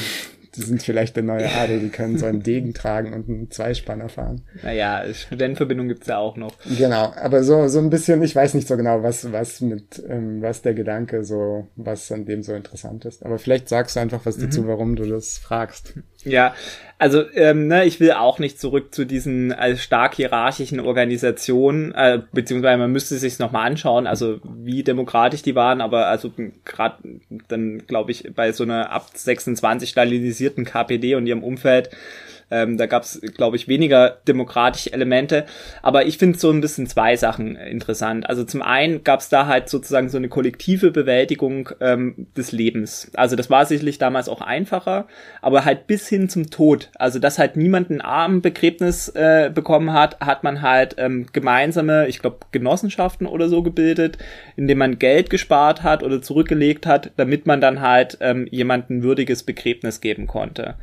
[0.55, 4.09] die sind vielleicht der neue Adel, die können so einen Degen tragen und einen Zweispanner
[4.09, 4.41] fahren.
[4.63, 6.53] Naja, Studentenverbindung gibt's ja auch noch.
[6.77, 10.41] Genau, aber so, so ein bisschen, ich weiß nicht so genau, was, was mit, ähm,
[10.41, 13.25] was der Gedanke so, was an dem so interessant ist.
[13.25, 14.67] Aber vielleicht sagst du einfach was dazu, mhm.
[14.67, 15.93] warum du das fragst.
[16.23, 16.53] Ja,
[16.99, 22.21] Also, ähm, ne, ich will auch nicht zurück zu diesen äh, stark hierarchischen Organisationen, äh,
[22.31, 26.31] beziehungsweise man müsste sich nochmal anschauen, also wie demokratisch die waren, aber also
[26.63, 26.97] gerade
[27.47, 31.89] dann, glaube ich, bei so einer ab 26 stalinisierten KPD und ihrem Umfeld
[32.51, 35.45] ähm, da gab es, glaube ich, weniger demokratische Elemente.
[35.81, 38.29] Aber ich finde so ein bisschen zwei Sachen interessant.
[38.29, 43.11] Also zum einen gab es da halt sozusagen so eine kollektive Bewältigung ähm, des Lebens.
[43.15, 45.07] Also das war sicherlich damals auch einfacher,
[45.41, 46.89] aber halt bis hin zum Tod.
[46.95, 52.19] Also dass halt niemand ein Armenbegräbnis äh, bekommen hat, hat man halt ähm, gemeinsame, ich
[52.19, 54.17] glaube, Genossenschaften oder so gebildet,
[54.55, 59.43] indem man Geld gespart hat oder zurückgelegt hat, damit man dann halt ähm, jemandem würdiges
[59.43, 60.75] Begräbnis geben konnte.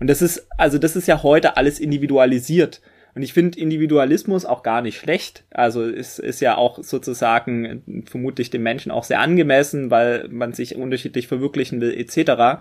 [0.00, 2.80] Und das ist, also das ist ja heute alles individualisiert.
[3.14, 5.44] Und ich finde Individualismus auch gar nicht schlecht.
[5.50, 10.76] Also es ist ja auch sozusagen vermutlich den Menschen auch sehr angemessen, weil man sich
[10.76, 12.60] unterschiedlich verwirklichen will, etc.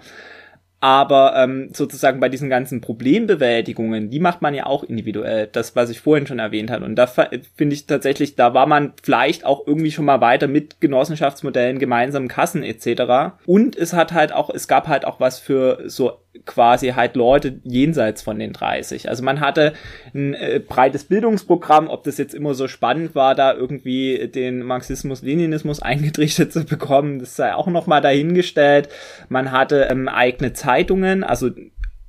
[0.85, 5.49] Aber ähm, sozusagen bei diesen ganzen Problembewältigungen, die macht man ja auch individuell.
[5.51, 6.85] Das, was ich vorhin schon erwähnt habe.
[6.85, 10.81] Und da finde ich tatsächlich, da war man vielleicht auch irgendwie schon mal weiter mit
[10.81, 13.33] Genossenschaftsmodellen, gemeinsamen Kassen etc.
[13.47, 17.59] Und es hat halt auch, es gab halt auch was für so quasi halt Leute
[17.63, 19.09] jenseits von den 30.
[19.09, 19.73] Also man hatte
[20.13, 25.81] ein äh, breites Bildungsprogramm, ob das jetzt immer so spannend war, da irgendwie den Marxismus-Leninismus
[25.81, 28.89] eingetrichtert zu bekommen, das sei auch nochmal dahingestellt.
[29.29, 31.51] Man hatte ähm, eigene Zeitungen, also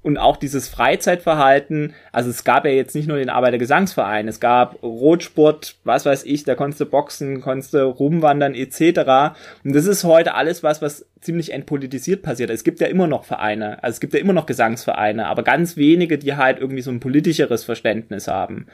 [0.02, 4.80] und auch dieses Freizeitverhalten, also es gab ja jetzt nicht nur den Arbeitergesangsverein, es gab
[4.80, 9.34] Rotsport, was weiß ich, da konntest du boxen, konntest du rumwandern etc.
[9.64, 12.50] Und das ist heute alles was, was ziemlich entpolitisiert passiert.
[12.50, 15.76] Es gibt ja immer noch Vereine, also es gibt ja immer noch Gesangsvereine, aber ganz
[15.76, 18.66] wenige, die halt irgendwie so ein politischeres Verständnis haben.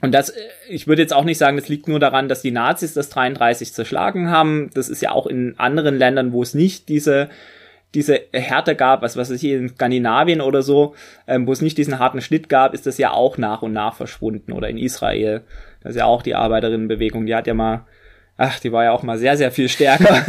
[0.00, 0.32] Und das,
[0.68, 3.72] ich würde jetzt auch nicht sagen, das liegt nur daran, dass die Nazis das 33
[3.72, 4.70] zerschlagen haben.
[4.74, 7.28] Das ist ja auch in anderen Ländern, wo es nicht diese
[7.96, 10.94] diese Härte gab, was was es hier in Skandinavien oder so,
[11.26, 13.96] ähm, wo es nicht diesen harten Schnitt gab, ist das ja auch nach und nach
[13.96, 15.42] verschwunden oder in Israel.
[15.82, 17.86] Das ist ja auch die Arbeiterinnenbewegung, die hat ja mal,
[18.36, 20.24] ach, die war ja auch mal sehr sehr viel stärker.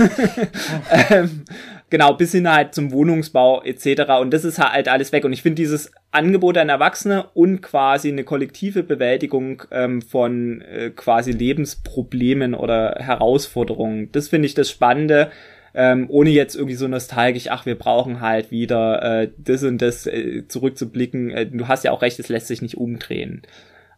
[1.09, 1.43] ähm,
[1.89, 4.13] genau, bis hin halt zum Wohnungsbau etc.
[4.22, 5.26] Und das ist halt alles weg.
[5.26, 10.91] Und ich finde dieses Angebot an Erwachsene und quasi eine kollektive Bewältigung ähm, von äh,
[10.91, 15.32] quasi Lebensproblemen oder Herausforderungen, das finde ich das Spannende
[15.74, 20.07] ähm, ohne jetzt irgendwie so nostalgisch, ach, wir brauchen halt wieder äh, das und das
[20.07, 21.32] äh, zurückzublicken.
[21.32, 23.41] Äh, du hast ja auch recht, es lässt sich nicht umdrehen.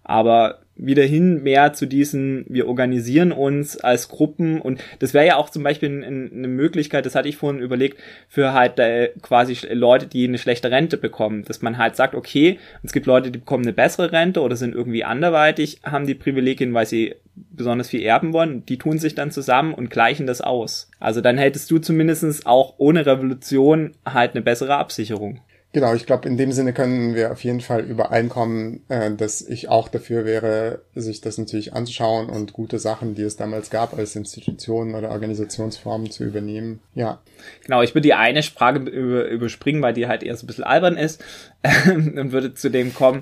[0.03, 5.35] Aber wieder hin mehr zu diesen, wir organisieren uns als Gruppen und das wäre ja
[5.35, 10.07] auch zum Beispiel eine Möglichkeit, das hatte ich vorhin überlegt, für halt äh, quasi Leute,
[10.07, 13.65] die eine schlechte Rente bekommen, dass man halt sagt, okay, es gibt Leute, die bekommen
[13.65, 17.15] eine bessere Rente oder sind irgendwie anderweitig, haben die Privilegien, weil sie
[17.51, 20.89] besonders viel erben wollen, die tun sich dann zusammen und gleichen das aus.
[20.99, 25.41] Also dann hättest du zumindestens auch ohne Revolution halt eine bessere Absicherung.
[25.71, 29.69] Genau, ich glaube, in dem Sinne können wir auf jeden Fall übereinkommen, äh, dass ich
[29.69, 34.15] auch dafür wäre, sich das natürlich anzuschauen und gute Sachen, die es damals gab, als
[34.15, 36.79] Institutionen oder Organisationsformen zu übernehmen.
[36.95, 37.21] Ja.
[37.63, 40.63] Genau, ich würde die eine Frage über, überspringen, weil die halt eher so ein bisschen
[40.63, 41.23] albern ist
[41.85, 43.19] und würde zu dem kommen.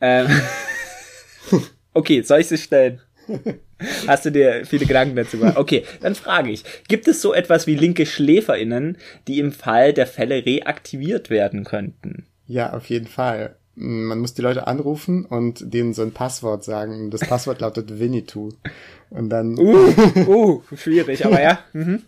[0.00, 0.28] Ähm,
[1.94, 3.00] okay, soll ich sie stellen?
[4.06, 5.56] Hast du dir viele Gedanken dazu gemacht?
[5.56, 8.96] Okay, dann frage ich, gibt es so etwas wie linke SchläferInnen,
[9.26, 12.26] die im Fall der Fälle reaktiviert werden könnten?
[12.46, 13.56] Ja, auf jeden Fall.
[13.74, 17.10] Man muss die Leute anrufen und denen so ein Passwort sagen.
[17.10, 18.50] Das Passwort lautet Winnetou.
[19.10, 19.58] Und dann.
[19.58, 19.92] Uh,
[20.26, 21.58] uh schwierig, aber ja.
[21.72, 22.02] Mhm.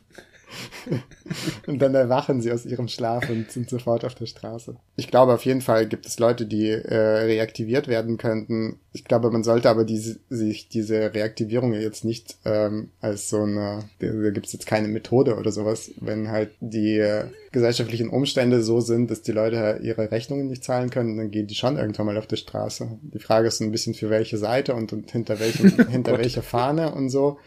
[1.67, 4.77] und dann erwachen sie aus ihrem Schlaf und sind sofort auf der Straße.
[4.97, 8.79] Ich glaube, auf jeden Fall gibt es Leute, die äh, reaktiviert werden könnten.
[8.93, 13.85] Ich glaube, man sollte aber diese, sich diese Reaktivierung jetzt nicht ähm, als so eine,
[13.99, 18.81] da gibt es jetzt keine Methode oder sowas, wenn halt die äh, gesellschaftlichen Umstände so
[18.81, 22.19] sind, dass die Leute ihre Rechnungen nicht zahlen können, dann gehen die schon irgendwann mal
[22.19, 22.99] auf die Straße.
[23.01, 26.95] Die Frage ist ein bisschen für welche Seite und, und hinter welchem, hinter welcher Fahne
[26.95, 27.39] und so.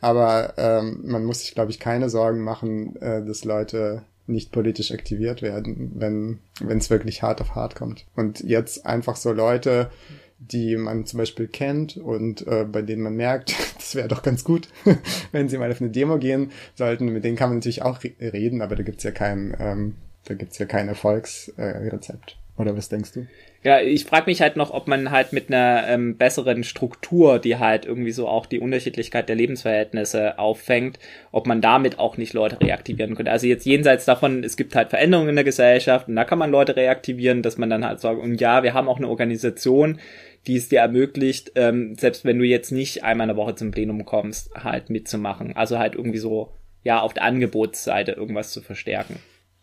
[0.00, 4.92] Aber ähm, man muss sich, glaube ich, keine Sorgen machen, äh, dass Leute nicht politisch
[4.92, 8.06] aktiviert werden, wenn wenn es wirklich hart auf hart kommt.
[8.16, 9.90] Und jetzt einfach so Leute,
[10.38, 14.44] die man zum Beispiel kennt und äh, bei denen man merkt, das wäre doch ganz
[14.44, 14.68] gut,
[15.32, 17.06] wenn sie mal auf eine Demo gehen sollten.
[17.06, 20.34] Mit denen kann man natürlich auch re reden, aber da gibt's ja kein, ähm, da
[20.34, 22.32] gibt's ja kein Erfolgsrezept.
[22.32, 23.26] Äh, Oder was denkst du?
[23.62, 27.58] Ja, ich frage mich halt noch, ob man halt mit einer ähm, besseren Struktur, die
[27.58, 30.98] halt irgendwie so auch die Unterschiedlichkeit der Lebensverhältnisse auffängt,
[31.32, 33.30] ob man damit auch nicht Leute reaktivieren könnte.
[33.30, 36.50] Also jetzt jenseits davon, es gibt halt Veränderungen in der Gesellschaft und da kann man
[36.50, 39.98] Leute reaktivieren, dass man dann halt sagt, und ja, wir haben auch eine Organisation,
[40.46, 43.70] die es dir ermöglicht, ähm, selbst wenn du jetzt nicht einmal in der Woche zum
[43.70, 45.56] Plenum kommst, halt mitzumachen.
[45.56, 46.52] Also halt irgendwie so,
[46.84, 49.16] ja, auf der Angebotsseite irgendwas zu verstärken.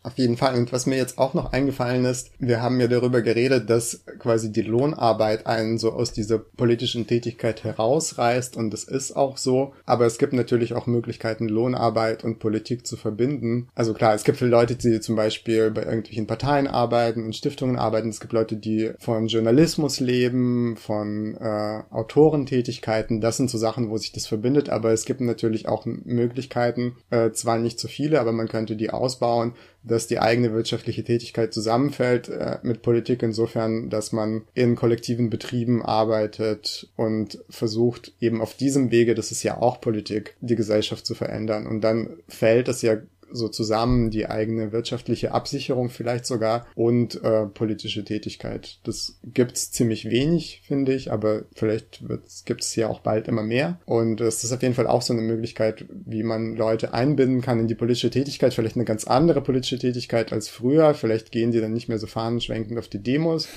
[0.04, 0.54] Auf jeden Fall.
[0.54, 4.52] Und was mir jetzt auch noch eingefallen ist, wir haben ja darüber geredet, dass quasi
[4.52, 9.72] die Lohnarbeit einen so aus dieser politischen Tätigkeit herausreißt und das ist auch so.
[9.86, 13.68] Aber es gibt natürlich auch Möglichkeiten, Lohnarbeit und Politik zu verbinden.
[13.74, 17.76] Also klar, es gibt viele Leute, die zum Beispiel bei irgendwelchen Parteien arbeiten und Stiftungen
[17.76, 18.10] arbeiten.
[18.10, 23.22] Es gibt Leute, die von Journalismus leben, von äh, Autorentätigkeiten.
[23.22, 24.68] Das sind so Sachen, wo sich das verbindet.
[24.68, 28.90] Aber es gibt natürlich auch Möglichkeiten, äh, zwar nicht so viele, aber man könnte die
[28.90, 35.30] ausbauen dass die eigene wirtschaftliche Tätigkeit zusammenfällt äh, mit Politik insofern, dass man in kollektiven
[35.30, 41.06] Betrieben arbeitet und versucht eben auf diesem Wege, das ist ja auch Politik, die Gesellschaft
[41.06, 41.66] zu verändern.
[41.66, 42.96] Und dann fällt es ja
[43.34, 48.78] so zusammen die eigene wirtschaftliche Absicherung vielleicht sogar und äh, politische Tätigkeit.
[48.84, 52.02] Das gibt's ziemlich wenig, finde ich, aber vielleicht
[52.44, 53.80] gibt es ja auch bald immer mehr.
[53.86, 57.58] Und es ist auf jeden Fall auch so eine Möglichkeit, wie man Leute einbinden kann
[57.58, 60.94] in die politische Tätigkeit, vielleicht eine ganz andere politische Tätigkeit als früher.
[60.94, 63.48] Vielleicht gehen die dann nicht mehr so fahnenschwenkend auf die Demos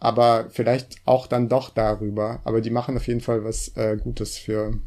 [0.00, 2.40] aber vielleicht auch dann doch darüber.
[2.44, 4.80] Aber die machen auf jeden Fall was äh, Gutes für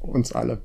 [0.00, 0.62] uns alle.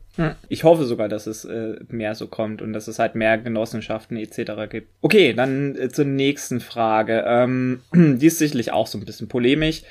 [0.49, 4.17] Ich hoffe sogar, dass es äh, mehr so kommt und dass es halt mehr Genossenschaften
[4.17, 4.69] etc.
[4.69, 4.89] gibt.
[5.01, 7.23] Okay, dann äh, zur nächsten Frage.
[7.27, 9.83] Ähm, die ist sicherlich auch so ein bisschen polemisch.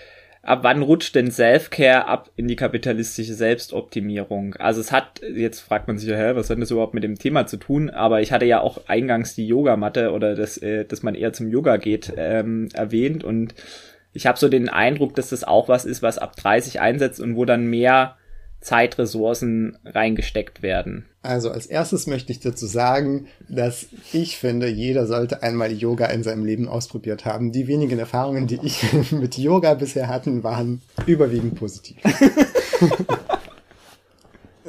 [0.43, 4.57] Ab wann rutscht denn Self-Care ab in die kapitalistische Selbstoptimierung?
[4.57, 7.47] Also es hat, jetzt fragt man sich ja, was hat das überhaupt mit dem Thema
[7.47, 7.89] zu tun?
[7.89, 11.49] Aber ich hatte ja auch eingangs die Yogamatte oder das, äh, dass man eher zum
[11.49, 13.55] Yoga geht, ähm, erwähnt und
[14.15, 17.37] ich habe so den Eindruck, dass das auch was ist, was ab 30 einsetzt und
[17.37, 18.17] wo dann mehr
[18.65, 21.05] Zeitressourcen reingesteckt werden?
[21.23, 26.23] Also als erstes möchte ich dazu sagen, dass ich finde, jeder sollte einmal Yoga in
[26.23, 27.53] seinem Leben ausprobiert haben.
[27.53, 31.97] Die wenigen Erfahrungen, die ich mit Yoga bisher hatten, waren überwiegend positiv.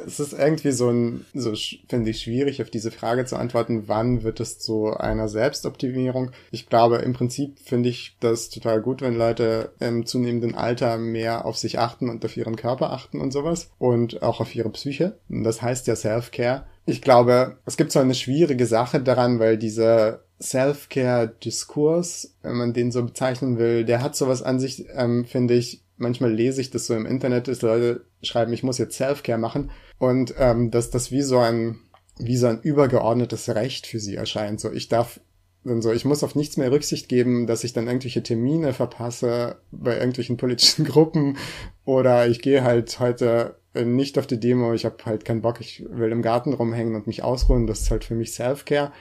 [0.06, 1.52] es ist irgendwie so ein, so
[1.88, 6.30] finde ich schwierig, auf diese Frage zu antworten, wann wird es zu einer Selbstoptimierung?
[6.50, 11.44] Ich glaube, im Prinzip finde ich das total gut, wenn Leute im zunehmenden Alter mehr
[11.44, 15.18] auf sich achten und auf ihren Körper achten und sowas und auch auf ihre Psyche.
[15.28, 16.66] Das heißt ja Self-Care.
[16.86, 22.92] Ich glaube, es gibt so eine schwierige Sache daran, weil dieser Self-Care-Diskurs, wenn man den
[22.92, 26.86] so bezeichnen will, der hat sowas an sich, ähm, finde ich, manchmal lese ich das
[26.86, 31.10] so im Internet, dass Leute schreiben, ich muss jetzt Self-Care machen und ähm, dass das
[31.10, 31.78] wie so ein
[32.18, 34.60] wie so ein übergeordnetes Recht für sie erscheint.
[34.60, 35.20] So, ich darf
[35.64, 39.56] dann so, ich muss auf nichts mehr Rücksicht geben, dass ich dann irgendwelche Termine verpasse
[39.70, 41.36] bei irgendwelchen politischen Gruppen.
[41.84, 45.84] Oder ich gehe halt heute nicht auf die Demo, ich habe halt keinen Bock, ich
[45.90, 48.92] will im Garten rumhängen und mich ausruhen, das ist halt für mich Self-Care.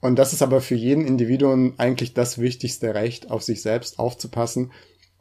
[0.00, 4.72] Und das ist aber für jeden Individuum eigentlich das wichtigste Recht, auf sich selbst aufzupassen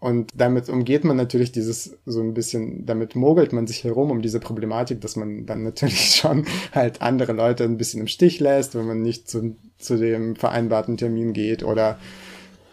[0.06, 4.22] und damit umgeht man natürlich dieses so ein bisschen, damit mogelt man sich herum um
[4.22, 8.76] diese Problematik, dass man dann natürlich schon halt andere Leute ein bisschen im Stich lässt,
[8.76, 11.98] wenn man nicht zu, zu dem vereinbarten Termin geht oder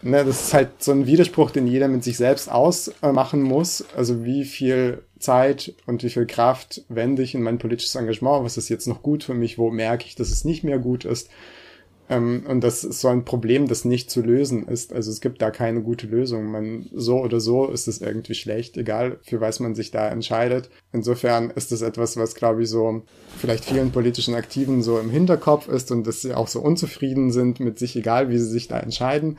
[0.03, 3.83] ne, das ist halt so ein Widerspruch, den jeder mit sich selbst ausmachen muss.
[3.97, 8.45] Also wie viel Zeit und wie viel Kraft wende ich in mein politisches Engagement?
[8.45, 9.57] Was ist jetzt noch gut für mich?
[9.57, 11.31] Wo merke ich, dass es nicht mehr gut ist?
[12.09, 14.93] Ähm, und das ist so ein Problem, das nicht zu lösen ist.
[14.93, 16.51] Also es gibt da keine gute Lösung.
[16.51, 20.69] Man, so oder so ist es irgendwie schlecht, egal für was man sich da entscheidet.
[20.91, 23.03] Insofern ist es etwas, was glaube ich so
[23.37, 27.59] vielleicht vielen politischen Aktiven so im Hinterkopf ist und dass sie auch so unzufrieden sind
[27.59, 29.37] mit sich, egal wie sie sich da entscheiden.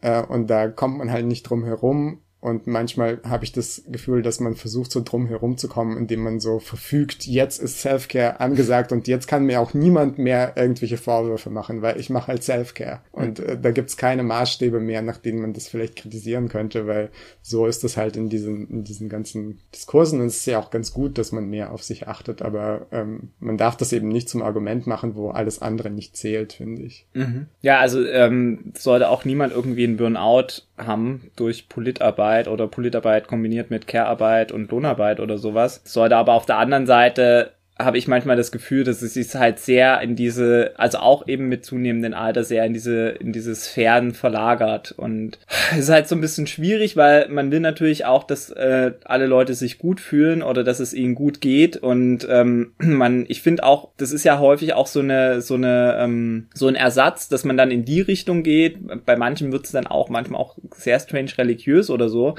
[0.00, 4.22] Äh, und da kommt man halt nicht drum herum, und manchmal habe ich das Gefühl,
[4.22, 9.06] dass man versucht, so drum herumzukommen, indem man so verfügt, jetzt ist Self-Care angesagt und
[9.08, 13.00] jetzt kann mir auch niemand mehr irgendwelche Vorwürfe machen, weil ich mache halt Self-Care.
[13.12, 17.10] Und äh, da gibt's keine Maßstäbe mehr, nach denen man das vielleicht kritisieren könnte, weil
[17.42, 20.20] so ist es halt in diesen, in diesen ganzen Diskursen.
[20.20, 23.32] Und es ist ja auch ganz gut, dass man mehr auf sich achtet, aber ähm,
[23.38, 27.06] man darf das eben nicht zum Argument machen, wo alles andere nicht zählt, finde ich.
[27.12, 27.48] Mhm.
[27.60, 33.70] Ja, also ähm, sollte auch niemand irgendwie einen Burnout haben durch Politarbeit oder Politarbeit kombiniert
[33.70, 35.82] mit Care-Arbeit und Lohnarbeit oder sowas.
[35.84, 37.52] Sollte aber auf der anderen Seite
[37.84, 41.48] habe ich manchmal das Gefühl, dass es sich halt sehr in diese, also auch eben
[41.48, 44.92] mit zunehmendem Alter sehr in diese, in diese Sphären verlagert.
[44.92, 45.38] Und
[45.72, 49.26] es ist halt so ein bisschen schwierig, weil man will natürlich auch, dass äh, alle
[49.26, 51.76] Leute sich gut fühlen oder dass es ihnen gut geht.
[51.76, 55.96] Und ähm, man, ich finde auch, das ist ja häufig auch so eine, so eine,
[55.98, 58.78] ähm, so ein Ersatz, dass man dann in die Richtung geht.
[59.06, 62.36] Bei manchen wird es dann auch manchmal auch sehr strange religiös oder so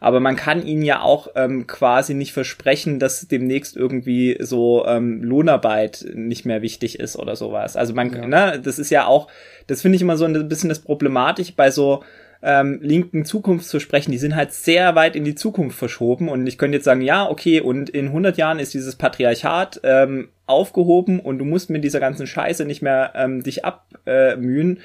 [0.00, 5.22] aber man kann ihnen ja auch ähm, quasi nicht versprechen, dass demnächst irgendwie so ähm,
[5.22, 7.76] Lohnarbeit nicht mehr wichtig ist oder sowas.
[7.76, 8.26] Also man, ja.
[8.26, 9.28] ne, das ist ja auch,
[9.66, 12.04] das finde ich immer so ein bisschen das Problematisch bei so
[12.40, 16.28] ähm, linken Zukunft zu sprechen, die sind halt sehr weit in die Zukunft verschoben.
[16.28, 20.28] Und ich könnte jetzt sagen, ja, okay, und in 100 Jahren ist dieses Patriarchat ähm,
[20.46, 24.76] aufgehoben und du musst mit dieser ganzen Scheiße nicht mehr ähm, dich abmühen.
[24.76, 24.80] Äh,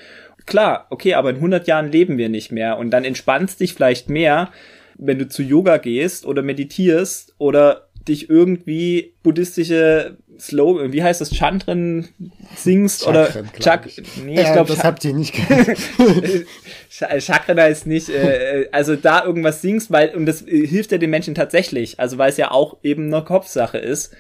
[0.46, 4.10] Klar, okay, aber in 100 Jahren leben wir nicht mehr und dann entspannst dich vielleicht
[4.10, 4.50] mehr,
[5.06, 11.34] wenn du zu Yoga gehst oder meditierst oder dich irgendwie buddhistische Slogan, wie heißt das,
[11.34, 12.10] Chandren
[12.56, 13.90] singst Chakren, oder Chak
[14.26, 15.78] nee, ich glaube, das habt ihr nicht gehört.
[17.22, 21.36] Chakren heißt nicht, äh, also da irgendwas singst, weil und das hilft ja den Menschen
[21.36, 24.14] tatsächlich, also weil es ja auch eben eine Kopfsache ist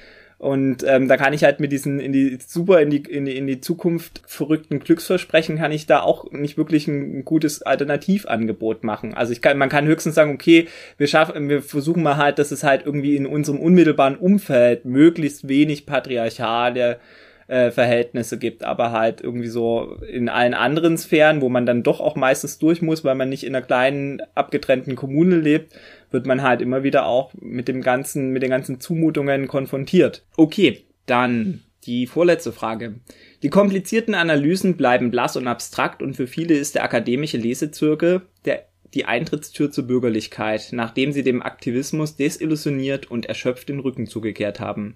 [0.43, 3.37] und ähm, da kann ich halt mit diesen in die super in die, in die
[3.37, 9.13] in die Zukunft verrückten Glücksversprechen kann ich da auch nicht wirklich ein, gutes Alternativangebot machen.
[9.13, 10.67] Also ich kann man kann höchstens sagen, okay,
[10.97, 15.47] wir schaffen wir versuchen mal halt, dass es halt irgendwie in unserem unmittelbaren Umfeld möglichst
[15.47, 16.99] wenig patriarchale
[17.47, 22.01] äh, Verhältnisse gibt, aber halt irgendwie so in allen anderen Sphären, wo man dann doch
[22.01, 25.73] auch meistens durch muss, weil man nicht in einer kleinen abgetrennten Kommune lebt,
[26.13, 30.23] wird man halt immer wieder auch mit dem ganzen, mit den ganzen Zumutungen konfrontiert.
[30.37, 32.95] Okay, dann die vorletzte Frage.
[33.41, 38.67] Die komplizierten Analysen bleiben blass und abstrakt und für viele ist der akademische Lesezirkel der
[38.93, 44.95] die Eintrittstür zur Bürgerlichkeit, nachdem sie dem Aktivismus desillusioniert und erschöpft den Rücken zugekehrt haben.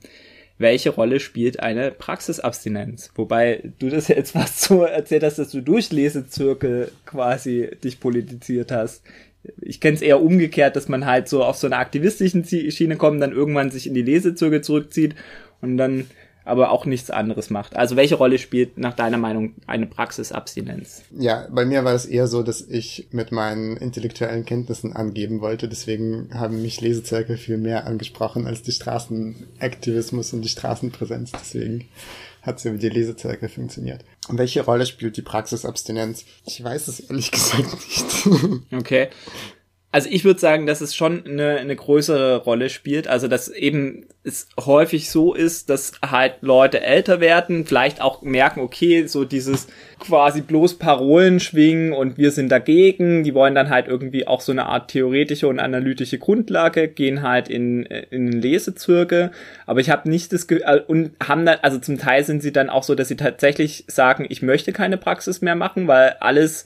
[0.59, 3.11] Welche Rolle spielt eine Praxisabstinenz?
[3.15, 8.71] Wobei du das jetzt fast so erzählt hast, dass du durch Lesezirkel quasi dich politisiert
[8.71, 9.03] hast
[9.61, 13.21] ich kenne es eher umgekehrt, dass man halt so auf so einer aktivistischen Schiene kommt,
[13.21, 15.15] dann irgendwann sich in die Lesezüge zurückzieht
[15.61, 16.05] und dann
[16.47, 17.75] aber auch nichts anderes macht.
[17.75, 21.03] Also welche Rolle spielt nach deiner Meinung eine Praxisabstinenz?
[21.17, 25.67] Ja, bei mir war es eher so, dass ich mit meinen intellektuellen Kenntnissen angeben wollte.
[25.67, 31.33] Deswegen haben mich Lesezirkel viel mehr angesprochen als die Straßenaktivismus und die Straßenpräsenz.
[31.33, 31.89] Deswegen
[32.47, 34.03] hat sie über die Lesezirkel funktioniert.
[34.27, 36.25] Und welche Rolle spielt die Praxisabstinenz?
[36.45, 38.63] Ich weiß es ehrlich gesagt nicht.
[38.73, 39.09] okay.
[39.89, 43.07] Also ich würde sagen, dass es schon eine, eine größere Rolle spielt.
[43.07, 48.59] Also dass eben es häufig so ist, dass halt Leute älter werden, vielleicht auch merken,
[48.59, 49.67] okay, so dieses
[49.99, 53.23] quasi bloß Parolen schwingen und wir sind dagegen.
[53.23, 57.47] Die wollen dann halt irgendwie auch so eine Art theoretische und analytische Grundlage, gehen halt
[57.47, 59.31] in, in Lesezirke.
[59.65, 62.51] Aber ich habe nicht das Ge äh, und haben dann, also zum Teil sind sie
[62.51, 66.65] dann auch so, dass sie tatsächlich sagen, ich möchte keine Praxis mehr machen, weil alles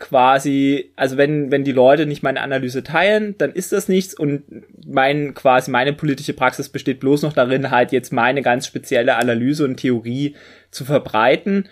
[0.00, 4.42] quasi, also wenn, wenn die Leute nicht meine Analyse teilen, dann ist das nichts und
[4.84, 9.64] mein, quasi meine politische Praxis besteht bloß noch darin, halt jetzt meine ganz spezielle Analyse
[9.64, 10.34] und Theorie
[10.72, 11.68] zu verbreiten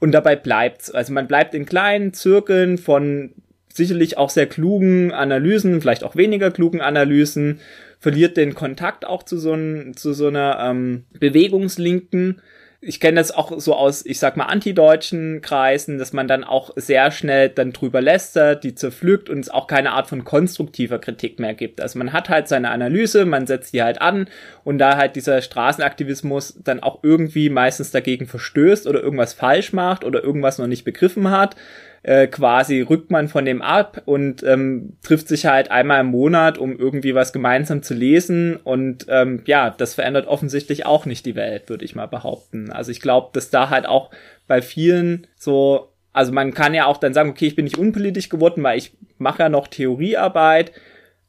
[0.00, 0.90] und dabei bleibt's.
[0.90, 3.30] Also man bleibt in kleinen Zirkeln von
[3.72, 7.60] sicherlich auch sehr klugen Analysen, vielleicht auch weniger klugen Analysen,
[8.00, 12.42] verliert den Kontakt auch zu so, ein, zu so einer ähm, Bewegungslinken
[12.80, 16.70] ich kenne das auch so aus, ich sag mal, antideutschen Kreisen, dass man dann auch
[16.76, 21.40] sehr schnell dann drüber lästert, die zerpflückt und es auch keine Art von konstruktiver Kritik
[21.40, 21.80] mehr gibt.
[21.80, 24.28] Also man hat halt seine Analyse, man setzt die halt an
[24.62, 30.04] und da halt dieser Straßenaktivismus dann auch irgendwie meistens dagegen verstößt oder irgendwas falsch macht
[30.04, 31.56] oder irgendwas noch nicht begriffen hat,
[32.02, 36.58] äh, quasi rückt man von dem ab und ähm, trifft sich halt einmal im Monat,
[36.58, 38.56] um irgendwie was gemeinsam zu lesen.
[38.56, 42.70] Und ähm, ja, das verändert offensichtlich auch nicht die Welt, würde ich mal behaupten.
[42.70, 44.10] Also ich glaube, dass da halt auch
[44.46, 48.28] bei vielen so, also man kann ja auch dann sagen, okay, ich bin nicht unpolitisch
[48.28, 50.72] geworden, weil ich mache ja noch Theoriearbeit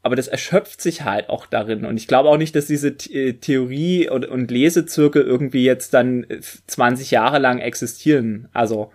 [0.01, 1.85] aber das erschöpft sich halt auch darin.
[1.85, 6.25] Und ich glaube auch nicht, dass diese äh, Theorie und, und Lesezirkel irgendwie jetzt dann
[6.67, 8.47] 20 Jahre lang existieren.
[8.53, 8.91] Also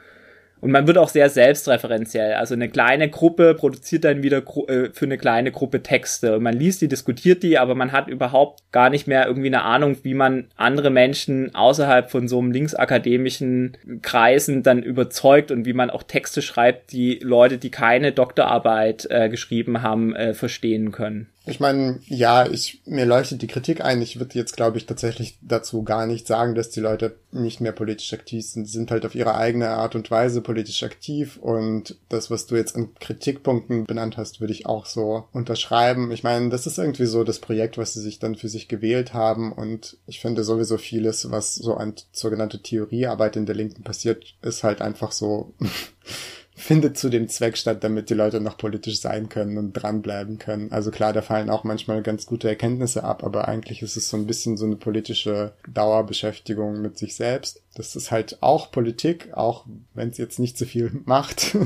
[0.64, 2.36] und man wird auch sehr selbstreferenziell.
[2.36, 6.36] Also eine kleine Gruppe produziert dann wieder äh, für eine kleine Gruppe Texte.
[6.36, 9.60] Und man liest die, diskutiert die, aber man hat überhaupt gar nicht mehr irgendwie eine
[9.60, 15.74] Ahnung, wie man andere Menschen außerhalb von so einem linksakademischen Kreisen dann überzeugt und wie
[15.74, 21.28] man auch Texte schreibt, die Leute, die keine Doktorarbeit äh, geschrieben haben, äh, verstehen können.
[21.46, 24.00] Ich meine, ja, ich, mir leuchtet die Kritik ein.
[24.00, 27.72] Ich würde jetzt, glaube ich, tatsächlich dazu gar nicht sagen, dass die Leute nicht mehr
[27.72, 28.64] politisch aktiv sind.
[28.64, 32.56] Sie sind halt auf ihre eigene Art und Weise politisch aktiv und das, was du
[32.56, 36.10] jetzt an Kritikpunkten benannt hast, würde ich auch so unterschreiben.
[36.12, 39.12] Ich meine, das ist irgendwie so das Projekt, was sie sich dann für sich gewählt
[39.12, 44.34] haben und ich finde sowieso vieles, was so an sogenannte Theoriearbeit in der Linken passiert,
[44.40, 45.52] ist halt einfach so
[46.54, 50.70] findet zu dem Zweck statt, damit die Leute noch politisch sein können und dranbleiben können.
[50.70, 54.16] Also klar, da fallen auch manchmal ganz gute Erkenntnisse ab, aber eigentlich ist es so
[54.16, 57.62] ein bisschen so eine politische Dauerbeschäftigung mit sich selbst.
[57.74, 61.56] Das ist halt auch Politik, auch wenn es jetzt nicht so viel macht.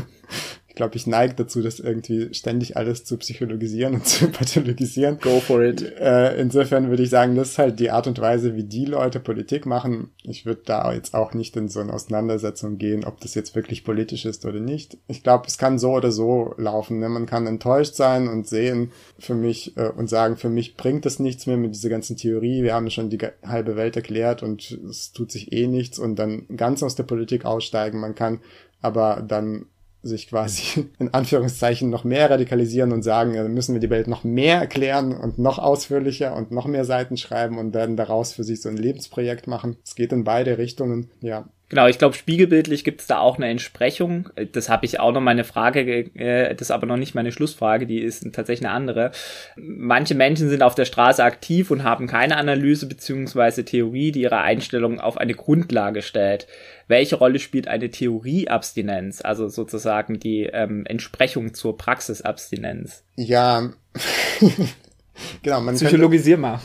[0.79, 5.19] Glaube, ich neige dazu, das irgendwie ständig alles zu psychologisieren und zu pathologisieren.
[5.21, 5.83] Go for it.
[5.83, 9.21] Äh, insofern würde ich sagen, das ist halt die Art und Weise, wie die Leute
[9.21, 10.11] Politik machen.
[10.23, 13.85] Ich würde da jetzt auch nicht in so eine Auseinandersetzung gehen, ob das jetzt wirklich
[13.85, 14.97] politisch ist oder nicht.
[15.09, 17.01] Ich glaube, es kann so oder so laufen.
[17.01, 17.09] Ne?
[17.09, 21.19] Man kann enttäuscht sein und sehen für mich äh, und sagen, für mich bringt das
[21.19, 22.63] nichts mehr mit dieser ganzen Theorie.
[22.63, 26.47] Wir haben schon die halbe Welt erklärt und es tut sich eh nichts und dann
[26.57, 28.01] ganz aus der Politik aussteigen.
[28.01, 28.41] Man kann
[28.81, 29.67] aber dann
[30.03, 34.25] sich quasi in Anführungszeichen noch mehr radikalisieren und sagen, dann müssen wir die Welt noch
[34.25, 38.61] mehr erklären und noch ausführlicher und noch mehr Seiten schreiben und dann daraus für sich
[38.61, 39.77] so ein Lebensprojekt machen.
[39.85, 41.49] Es geht in beide Richtungen, ja.
[41.71, 44.31] Genau, ich glaube, spiegelbildlich gibt es da auch eine Entsprechung.
[44.53, 47.87] Das habe ich auch noch meine Frage, äh, das ist aber noch nicht meine Schlussfrage,
[47.87, 49.13] die ist tatsächlich eine andere.
[49.57, 54.39] Manche Menschen sind auf der Straße aktiv und haben keine Analyse beziehungsweise Theorie, die ihre
[54.39, 56.47] Einstellung auf eine Grundlage stellt.
[56.87, 63.03] Welche Rolle spielt eine Theorieabstinenz, also sozusagen die ähm, Entsprechung zur Praxisabstinenz?
[63.17, 63.71] Ja,
[65.43, 65.61] genau.
[65.61, 66.61] Man Psychologisier könnte, mal.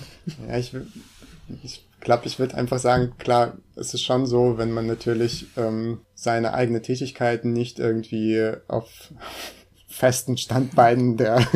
[0.47, 0.71] Ja, ich,
[1.61, 6.01] ich glaube, ich würde einfach sagen, klar, es ist schon so, wenn man natürlich ähm,
[6.13, 8.89] seine eigene Tätigkeiten nicht irgendwie auf
[9.87, 11.47] festen Standbeinen der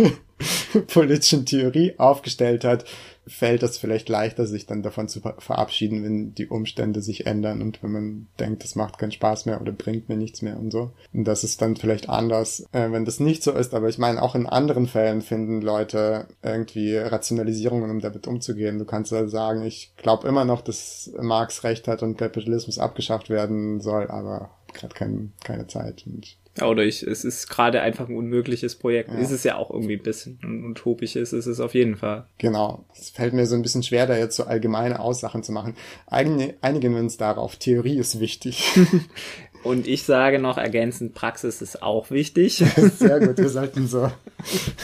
[0.92, 2.84] politischen Theorie aufgestellt hat,
[3.26, 7.82] fällt das vielleicht leichter, sich dann davon zu verabschieden, wenn die Umstände sich ändern und
[7.82, 10.92] wenn man denkt, das macht keinen Spaß mehr oder bringt mir nichts mehr und so.
[11.12, 13.74] Und das ist dann vielleicht anders, äh, wenn das nicht so ist.
[13.74, 18.78] Aber ich meine, auch in anderen Fällen finden Leute irgendwie Rationalisierungen, um damit umzugehen.
[18.78, 23.28] Du kannst ja sagen, ich glaube immer noch, dass Marx recht hat und Kapitalismus abgeschafft
[23.28, 26.04] werden soll, aber gerade kein, keine Zeit.
[26.06, 29.10] Und oder ich, es ist gerade einfach ein unmögliches Projekt.
[29.10, 29.18] Ja.
[29.18, 30.38] Ist es ja auch irgendwie ein bisschen.
[30.42, 32.26] Und utopisch ist, ist es auf jeden Fall.
[32.38, 32.84] Genau.
[32.94, 35.74] Es fällt mir so ein bisschen schwer, da jetzt so allgemeine Aussagen zu machen.
[36.06, 37.56] Einige, einigen wir uns darauf.
[37.56, 38.72] Theorie ist wichtig.
[39.62, 42.62] Und ich sage noch ergänzend, Praxis ist auch wichtig.
[42.98, 44.12] Sehr gut, wir sollten so,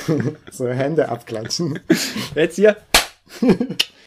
[0.50, 1.78] so Hände abklatschen.
[2.34, 2.76] Jetzt hier.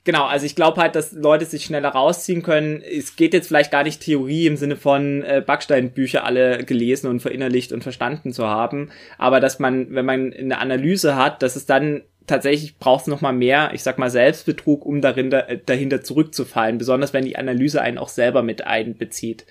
[0.06, 2.82] Genau, also ich glaube halt, dass Leute sich schneller rausziehen können.
[2.82, 7.22] Es geht jetzt vielleicht gar nicht Theorie im Sinne von äh, Backsteinbücher alle gelesen und
[7.22, 11.66] verinnerlicht und verstanden zu haben, aber dass man, wenn man eine Analyse hat, dass es
[11.66, 15.36] dann tatsächlich braucht es nochmal mehr, ich sag mal, Selbstbetrug, um darin,
[15.66, 19.46] dahinter zurückzufallen, besonders wenn die Analyse einen auch selber mit einbezieht.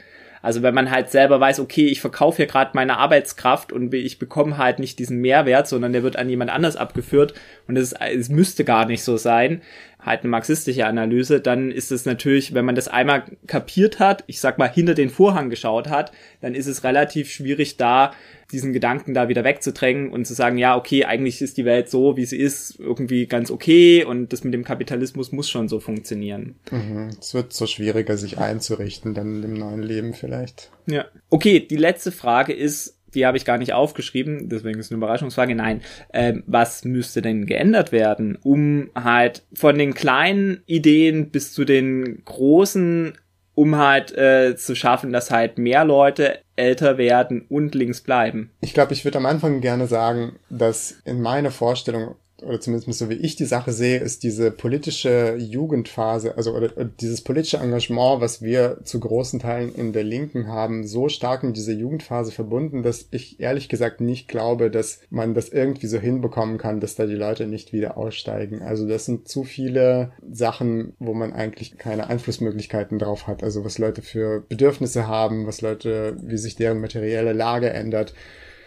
[0.44, 4.18] Also wenn man halt selber weiß, okay, ich verkaufe hier gerade meine Arbeitskraft und ich
[4.18, 7.32] bekomme halt nicht diesen Mehrwert, sondern der wird an jemand anders abgeführt
[7.66, 9.62] und es, es müsste gar nicht so sein,
[10.04, 14.40] halt eine marxistische Analyse, dann ist es natürlich, wenn man das einmal kapiert hat, ich
[14.40, 18.12] sag mal hinter den Vorhang geschaut hat, dann ist es relativ schwierig da
[18.52, 22.16] diesen Gedanken da wieder wegzudrängen und zu sagen, ja, okay, eigentlich ist die Welt so,
[22.16, 26.56] wie sie ist, irgendwie ganz okay und das mit dem Kapitalismus muss schon so funktionieren.
[26.70, 27.10] Mhm.
[27.18, 30.70] Es wird so schwieriger, sich einzurichten dann im neuen Leben vielleicht.
[30.86, 31.06] Ja.
[31.30, 35.54] Okay, die letzte Frage ist, die habe ich gar nicht aufgeschrieben, deswegen ist eine Überraschungsfrage.
[35.54, 41.64] Nein, äh, was müsste denn geändert werden, um halt von den kleinen Ideen bis zu
[41.64, 43.14] den großen
[43.54, 48.50] um halt äh, zu schaffen, dass halt mehr Leute älter werden und links bleiben.
[48.60, 53.10] Ich glaube, ich würde am Anfang gerne sagen, dass in meiner Vorstellung oder zumindest so
[53.10, 58.20] wie ich die Sache sehe, ist diese politische Jugendphase, also oder, oder, dieses politische Engagement,
[58.20, 62.82] was wir zu großen Teilen in der Linken haben, so stark mit dieser Jugendphase verbunden,
[62.82, 67.06] dass ich ehrlich gesagt nicht glaube, dass man das irgendwie so hinbekommen kann, dass da
[67.06, 68.62] die Leute nicht wieder aussteigen.
[68.62, 73.42] Also das sind zu viele Sachen, wo man eigentlich keine Einflussmöglichkeiten drauf hat.
[73.42, 78.14] Also was Leute für Bedürfnisse haben, was Leute, wie sich deren materielle Lage ändert.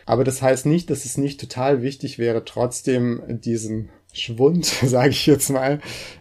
[0.08, 5.26] Aber das heißt nicht, dass es nicht total wichtig wäre, trotzdem diesen Schwund, sage ich
[5.26, 5.80] jetzt mal,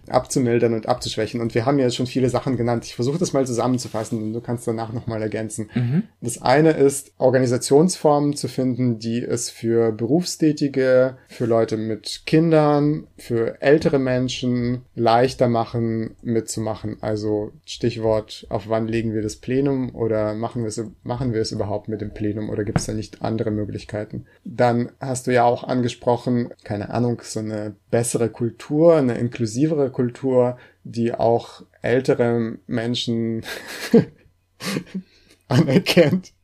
[0.08, 1.40] abzumildern und abzuschwächen.
[1.40, 2.84] Und wir haben ja schon viele Sachen genannt.
[2.84, 5.70] Ich versuche das mal zusammenzufassen und du kannst danach nochmal ergänzen.
[5.74, 6.04] Mhm.
[6.20, 13.60] Das eine ist, Organisationsformen zu finden, die es für Berufstätige, für Leute mit Kindern, für
[13.60, 16.98] ältere Menschen leichter machen, mitzumachen.
[17.00, 21.52] Also Stichwort, auf wann legen wir das Plenum oder machen wir es, machen wir es
[21.52, 24.26] überhaupt mit dem Plenum oder gibt es da nicht andere Möglichkeiten?
[24.44, 30.58] Dann hast du ja auch angesprochen, keine Ahnung, so eine bessere Kultur, eine inklusivere Kultur,
[30.84, 33.42] die auch ältere Menschen
[35.48, 36.34] anerkennt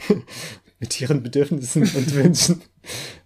[0.80, 2.60] mit ihren Bedürfnissen und Wünschen.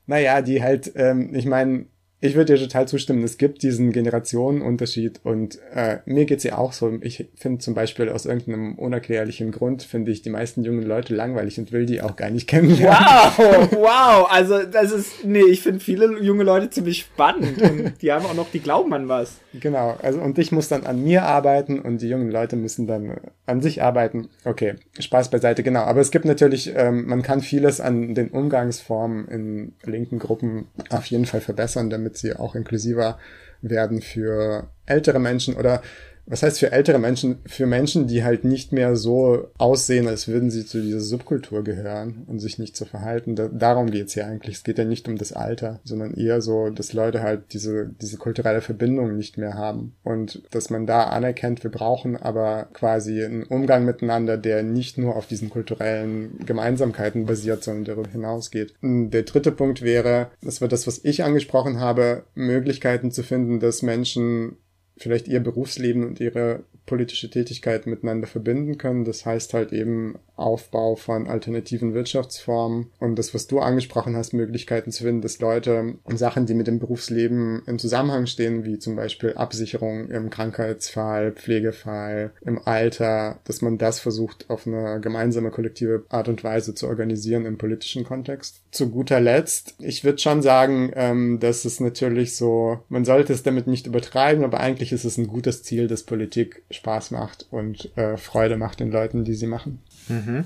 [0.04, 1.86] Naja, die halt, ähm, ich meine,
[2.22, 3.24] ich würde dir total zustimmen.
[3.24, 6.98] Es gibt diesen Generationenunterschied und äh, mir geht's ja auch so.
[7.00, 11.58] Ich finde zum Beispiel aus irgendeinem unerklärlichen Grund finde ich die meisten jungen Leute langweilig
[11.58, 12.98] und will die auch gar nicht kennenlernen.
[13.36, 14.26] Wow, wow.
[14.30, 18.34] Also das ist, nee, ich finde viele junge Leute ziemlich spannend und die haben auch
[18.34, 19.38] noch, die glauben an was.
[19.54, 19.96] Genau.
[20.02, 23.16] Also und ich muss dann an mir arbeiten und die jungen Leute müssen dann
[23.46, 24.28] an sich arbeiten.
[24.44, 25.62] Okay, Spaß beiseite.
[25.62, 25.80] Genau.
[25.80, 31.06] Aber es gibt natürlich, ähm, man kann vieles an den Umgangsformen in linken Gruppen auf
[31.06, 33.18] jeden Fall verbessern, damit damit sie auch inklusiver
[33.62, 35.82] werden für ältere Menschen oder
[36.30, 40.50] was heißt für ältere Menschen, für Menschen, die halt nicht mehr so aussehen, als würden
[40.50, 43.34] sie zu dieser Subkultur gehören und sich nicht so verhalten.
[43.34, 44.56] Da, darum geht's ja eigentlich.
[44.56, 48.16] Es geht ja nicht um das Alter, sondern eher so, dass Leute halt diese, diese
[48.16, 49.96] kulturelle Verbindung nicht mehr haben.
[50.04, 55.16] Und dass man da anerkennt, wir brauchen aber quasi einen Umgang miteinander, der nicht nur
[55.16, 58.74] auf diesen kulturellen Gemeinsamkeiten basiert, sondern darüber hinausgeht.
[58.82, 63.82] Der dritte Punkt wäre, das war das, was ich angesprochen habe, Möglichkeiten zu finden, dass
[63.82, 64.56] Menschen
[65.00, 69.04] vielleicht ihr Berufsleben und ihre politische Tätigkeit miteinander verbinden können.
[69.04, 74.90] Das heißt halt eben Aufbau von alternativen Wirtschaftsformen und das, was du angesprochen hast, Möglichkeiten
[74.90, 79.34] zu finden, dass Leute Sachen, die mit dem Berufsleben im Zusammenhang stehen, wie zum Beispiel
[79.34, 86.28] Absicherung im Krankheitsfall, Pflegefall, im Alter, dass man das versucht auf eine gemeinsame kollektive Art
[86.28, 88.62] und Weise zu organisieren im politischen Kontext.
[88.72, 93.44] Zu guter Letzt, ich würde schon sagen, ähm, dass es natürlich so, man sollte es
[93.44, 97.96] damit nicht übertreiben, aber eigentlich ist es ein gutes Ziel, dass Politik Spaß macht und
[97.96, 99.82] äh, Freude macht den Leuten, die sie machen.
[100.08, 100.44] Mhm.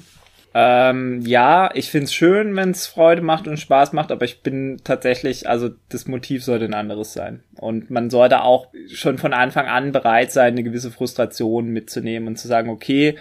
[0.56, 5.48] Ähm, ja, ich find's schön, wenn's Freude macht und Spaß macht, aber ich bin tatsächlich,
[5.48, 7.42] also das Motiv sollte ein anderes sein.
[7.56, 12.36] Und man sollte auch schon von Anfang an bereit sein, eine gewisse Frustration mitzunehmen und
[12.36, 13.16] zu sagen, okay,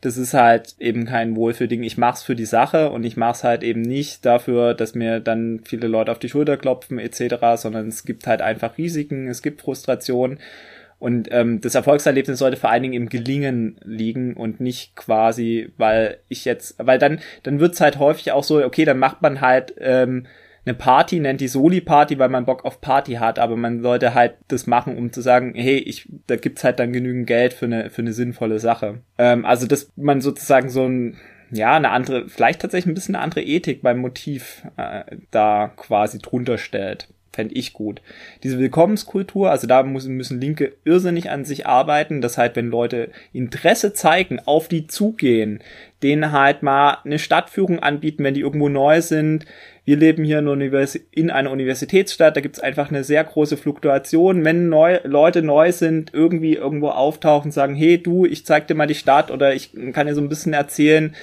[0.00, 1.82] das ist halt eben kein Wohlfühlding.
[1.82, 5.60] Ich mach's für die Sache und ich mach's halt eben nicht dafür, dass mir dann
[5.64, 9.62] viele Leute auf die Schulter klopfen etc., sondern es gibt halt einfach Risiken, es gibt
[9.62, 10.38] Frustration
[11.04, 16.16] und ähm, das Erfolgserlebnis sollte vor allen Dingen im Gelingen liegen und nicht quasi, weil
[16.28, 19.74] ich jetzt, weil dann, dann wird's halt häufig auch so, okay, dann macht man halt
[19.80, 20.26] ähm,
[20.64, 24.36] eine Party, nennt die Soli-Party, weil man Bock auf Party hat, aber man sollte halt
[24.48, 27.90] das machen, um zu sagen, hey, ich, da gibt's halt dann genügend Geld für eine,
[27.90, 29.00] für eine sinnvolle Sache.
[29.18, 31.18] Ähm, also, dass man sozusagen so ein,
[31.50, 36.18] ja, eine andere, vielleicht tatsächlich ein bisschen eine andere Ethik beim Motiv äh, da quasi
[36.18, 38.00] drunter stellt fände ich gut.
[38.42, 43.92] Diese Willkommenskultur, also da müssen, Linke irrsinnig an sich arbeiten, dass halt, wenn Leute Interesse
[43.92, 45.60] zeigen, auf die zugehen,
[46.02, 49.46] denen halt mal eine Stadtführung anbieten, wenn die irgendwo neu sind.
[49.84, 50.38] Wir leben hier
[51.10, 54.44] in, einer Universitätsstadt, da gibt's einfach eine sehr große Fluktuation.
[54.44, 58.86] Wenn neu, Leute neu sind, irgendwie irgendwo auftauchen, sagen, hey du, ich zeig dir mal
[58.86, 61.14] die Stadt oder ich kann dir so ein bisschen erzählen,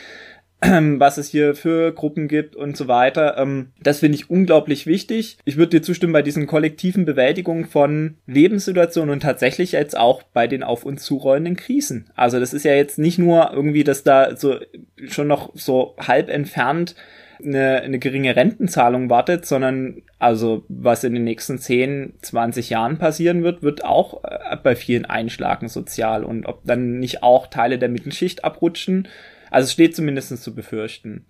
[0.99, 3.38] was es hier für Gruppen gibt und so weiter.
[3.38, 5.38] Ähm, das finde ich unglaublich wichtig.
[5.43, 10.47] Ich würde dir zustimmen bei diesen kollektiven Bewältigungen von Lebenssituationen und tatsächlich jetzt auch bei
[10.47, 12.12] den auf uns zurollenden Krisen.
[12.16, 14.59] Also das ist ja jetzt nicht nur irgendwie, dass da so
[15.07, 16.95] schon noch so halb entfernt
[17.43, 23.41] eine, eine geringe Rentenzahlung wartet, sondern also was in den nächsten 10, 20 Jahren passieren
[23.41, 27.89] wird, wird auch äh, bei vielen einschlagen sozial und ob dann nicht auch Teile der
[27.89, 29.07] Mittelschicht abrutschen,
[29.52, 31.28] also es steht zumindest zu befürchten.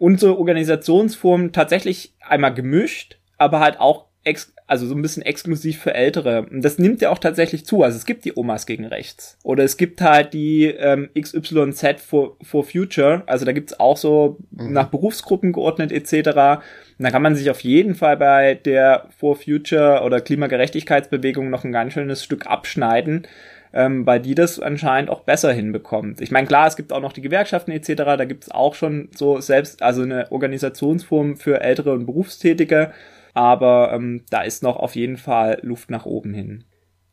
[0.00, 5.94] Unsere Organisationsform tatsächlich einmal gemischt, aber halt auch ex also so ein bisschen exklusiv für
[5.94, 6.42] Ältere.
[6.42, 7.82] Und das nimmt ja auch tatsächlich zu.
[7.82, 9.38] Also es gibt die Omas gegen rechts.
[9.42, 13.22] Oder es gibt halt die ähm, XYZ for, for Future.
[13.24, 14.74] Also da gibt's auch so mhm.
[14.74, 16.60] nach Berufsgruppen geordnet etc.
[16.98, 21.64] Und da kann man sich auf jeden Fall bei der For Future oder Klimagerechtigkeitsbewegung noch
[21.64, 23.26] ein ganz schönes Stück abschneiden
[23.72, 26.20] ähm, weil die das anscheinend auch besser hinbekommt.
[26.20, 29.08] Ich meine, klar, es gibt auch noch die Gewerkschaften etc., da gibt es auch schon
[29.14, 32.92] so selbst, also eine Organisationsform für ältere und Berufstätige,
[33.34, 36.64] aber ähm, da ist noch auf jeden Fall Luft nach oben hin.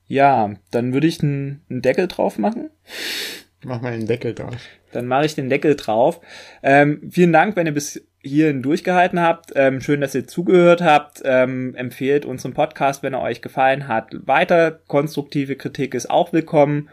[0.08, 2.70] Ja, dann würde ich einen, Deckel drauf machen.
[3.64, 4.56] Mach mal einen Deckel drauf.
[4.92, 6.22] Dann mache ich den Deckel drauf.
[6.62, 9.54] Ähm, vielen Dank, wenn ihr bis hierhin durchgehalten habt.
[9.56, 11.22] Ähm, schön, dass ihr zugehört habt.
[11.24, 14.80] Ähm, empfehlt unseren Podcast, wenn er euch gefallen hat, weiter.
[14.88, 16.90] Konstruktive Kritik ist auch willkommen.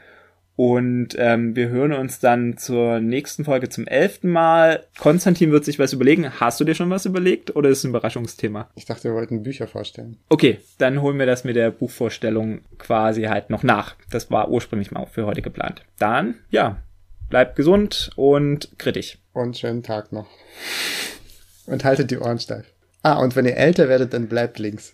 [0.55, 4.85] Und ähm, wir hören uns dann zur nächsten Folge zum elften Mal.
[4.99, 6.41] Konstantin wird sich was überlegen.
[6.41, 8.69] Hast du dir schon was überlegt oder ist es ein Überraschungsthema?
[8.75, 10.19] Ich dachte, wir wollten Bücher vorstellen.
[10.29, 13.97] Okay, dann holen wir das mit der Buchvorstellung quasi halt noch nach.
[14.11, 15.83] Das war ursprünglich mal für heute geplant.
[15.99, 16.83] Dann, ja,
[17.31, 19.19] bleibt gesund und kritisch.
[19.33, 20.27] Und schönen Tag noch.
[21.73, 22.67] Und haltet die Ohren steif.
[23.03, 24.93] Ah, und wenn ihr älter werdet, dann bleibt links.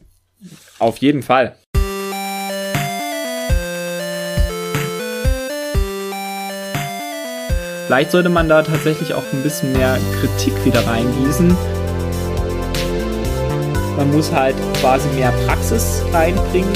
[0.78, 1.56] Auf jeden Fall.
[7.86, 11.48] Vielleicht sollte man da tatsächlich auch ein bisschen mehr Kritik wieder reingießen.
[13.96, 16.72] Man muss halt quasi mehr Praxis reinbringen